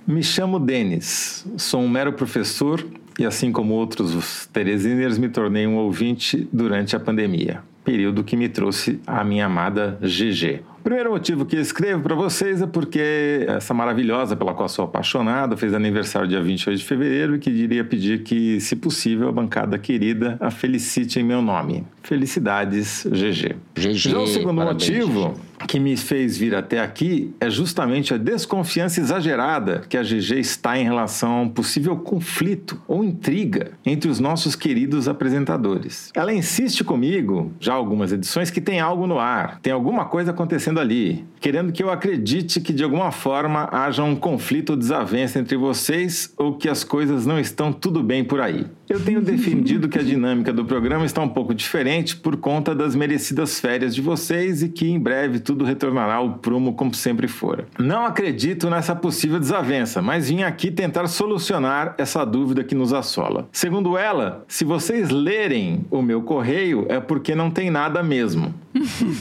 [0.07, 2.87] Me chamo Denis, sou um mero professor
[3.19, 8.37] e, assim como outros os teresiners, me tornei um ouvinte durante a pandemia, período que
[8.37, 10.63] me trouxe a minha amada GG.
[10.87, 14.85] O primeiro motivo que eu escrevo para vocês é porque essa maravilhosa pela qual sou
[14.85, 19.33] apaixonado fez aniversário dia 28 de fevereiro e que diria pedir que, se possível, a
[19.33, 21.85] bancada querida a felicite em meu nome.
[22.05, 23.57] Felicidades, GG.
[23.75, 23.97] GG.
[23.97, 25.35] Já o segundo parabéns, motivo
[25.67, 30.79] que me fez vir até aqui é justamente a desconfiança exagerada que a GG está
[30.79, 36.11] em relação a um possível conflito ou intriga entre os nossos queridos apresentadores.
[36.15, 40.76] Ela insiste comigo, já algumas edições, que tem algo no ar, tem alguma coisa acontecendo
[40.79, 45.57] ali, querendo que eu acredite que de alguma forma haja um conflito ou desavença entre
[45.57, 48.67] vocês ou que as coisas não estão tudo bem por aí.
[48.89, 52.97] Eu tenho defendido que a dinâmica do programa está um pouco diferente por conta das
[52.97, 57.67] merecidas férias de vocês e que em breve tudo retornará ao prumo como sempre fora.
[57.79, 63.49] Não acredito nessa possível desavença, mas vim aqui tentar solucionar essa dúvida que nos assola.
[63.53, 68.53] Segundo ela, se vocês lerem o meu correio é porque não tem nada mesmo.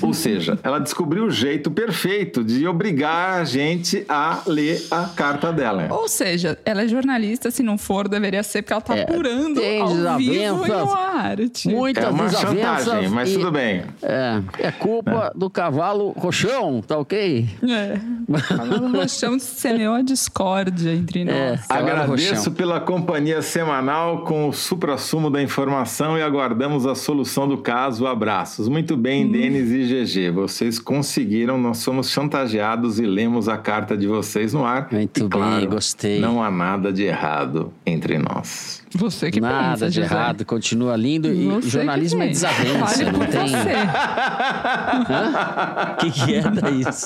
[0.01, 5.51] Ou seja, ela descobriu o jeito perfeito de obrigar a gente a ler a carta
[5.51, 5.87] dela.
[5.89, 9.59] Ou seja, ela é jornalista, se não for, deveria ser porque ela tá É, apurando
[9.81, 11.37] ao vivo e no ar.
[11.49, 11.75] tipo.
[11.75, 13.83] Muitas É uma chantagem, mas e- tudo bem.
[14.01, 17.47] É, é culpa do cavalo roxão, tá ok?
[17.63, 17.99] É.
[18.85, 21.35] O roxão semeou a discórdia entre nós.
[21.35, 22.53] É, cavalo Agradeço roxão.
[22.53, 28.05] pela companhia semanal com o suprassumo da informação e aguardamos a solução do caso.
[28.07, 28.67] Abraços.
[28.67, 30.31] Muito bem, Denis e GG.
[30.31, 34.87] Vocês conseguiram, nós somos chantageados e lemos a carta de vocês no ar.
[34.91, 36.19] Muito e, bem, claro, gostei.
[36.19, 38.83] Não há nada de errado entre nós.
[38.93, 40.13] Você que Nada pensa, de José.
[40.13, 41.27] errado, continua lindo.
[41.27, 43.55] E Você que jornalismo é desavença, Fale não tem.
[45.91, 47.05] O que, que é, Thaís?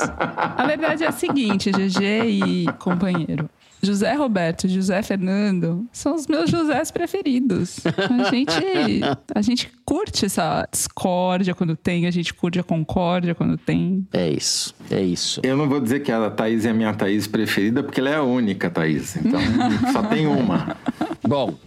[0.57, 3.49] A verdade é a seguinte, GG e companheiro.
[3.81, 7.79] José Roberto e José Fernando são os meus Josés preferidos.
[7.85, 9.01] A gente,
[9.33, 14.05] a gente curte essa discórdia quando tem, a gente curte a concórdia quando tem.
[14.13, 15.41] É isso, é isso.
[15.43, 18.15] Eu não vou dizer que a Thaís é a minha Thaís preferida, porque ela é
[18.15, 19.15] a única Thaís.
[19.15, 19.39] Então,
[19.93, 20.75] só tem uma.
[21.27, 21.57] Bom,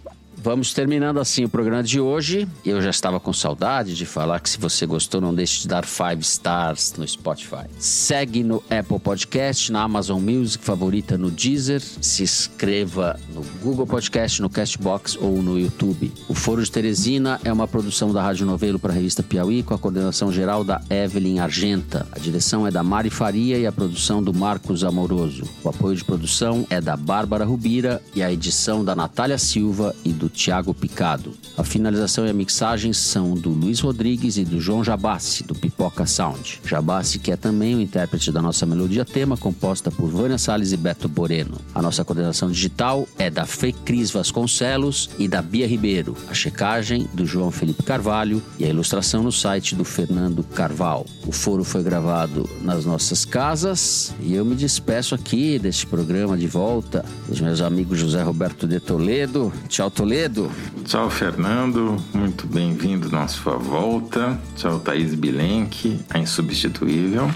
[0.43, 2.49] vamos terminando assim o programa de hoje.
[2.65, 5.85] Eu já estava com saudade de falar que se você gostou, não deixe de dar
[5.87, 7.67] five stars no Spotify.
[7.79, 11.81] Segue no Apple Podcast, na Amazon Music, favorita no Deezer.
[11.81, 16.13] Se inscreva no Google Podcast, no Castbox ou no YouTube.
[16.29, 19.75] O Foro de Teresina é uma produção da Rádio Novelo para a revista Piauí, com
[19.75, 22.07] a coordenação geral da Evelyn Argenta.
[22.11, 25.45] A direção é da Mari Faria e a produção do Marcos Amoroso.
[25.63, 30.13] O apoio de produção é da Bárbara Rubira e a edição da Natália Silva e
[30.13, 31.33] do Tiago Picado.
[31.57, 36.07] A finalização e a mixagem são do Luiz Rodrigues e do João Jabassi, do Pipoca
[36.07, 36.61] Sound.
[36.65, 40.77] Jabassi, que é também o intérprete da nossa melodia tema, composta por Vânia Salles e
[40.77, 41.59] Beto Boreno.
[41.75, 46.17] A nossa coordenação digital é da Fê Cris Vasconcelos e da Bia Ribeiro.
[46.31, 51.07] A checagem do João Felipe Carvalho e a ilustração no site do Fernando Carval.
[51.27, 56.47] O foro foi gravado nas nossas casas e eu me despeço aqui deste programa de
[56.47, 59.53] volta dos meus amigos José Roberto de Toledo.
[59.69, 60.22] Tchau, Toledo.
[60.85, 61.97] Tchau, Fernando.
[62.13, 64.39] Muito bem-vindo na sua volta.
[64.57, 67.31] Tchau, Thaís Bilenque, a insubstituível.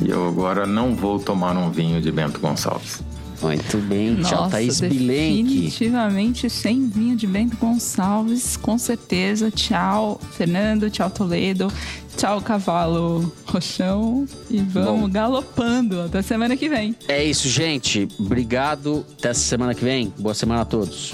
[0.00, 3.02] E eu agora não vou tomar um vinho de Bento Gonçalves.
[3.42, 4.16] Muito bem.
[4.16, 5.42] Tchau, Nossa, Thaís Bilenque.
[5.44, 9.50] Definitivamente sem vinho de Bento Gonçalves, com certeza.
[9.50, 10.88] Tchau, Fernando.
[10.90, 11.70] Tchau, Toledo.
[12.16, 14.24] Tchau, cavalo roxão.
[14.48, 15.08] E vamos Bom.
[15.10, 16.00] galopando.
[16.02, 16.94] Até semana que vem.
[17.06, 18.08] É isso, gente.
[18.18, 19.04] Obrigado.
[19.18, 20.12] Até semana que vem.
[20.18, 21.12] Boa semana a todos.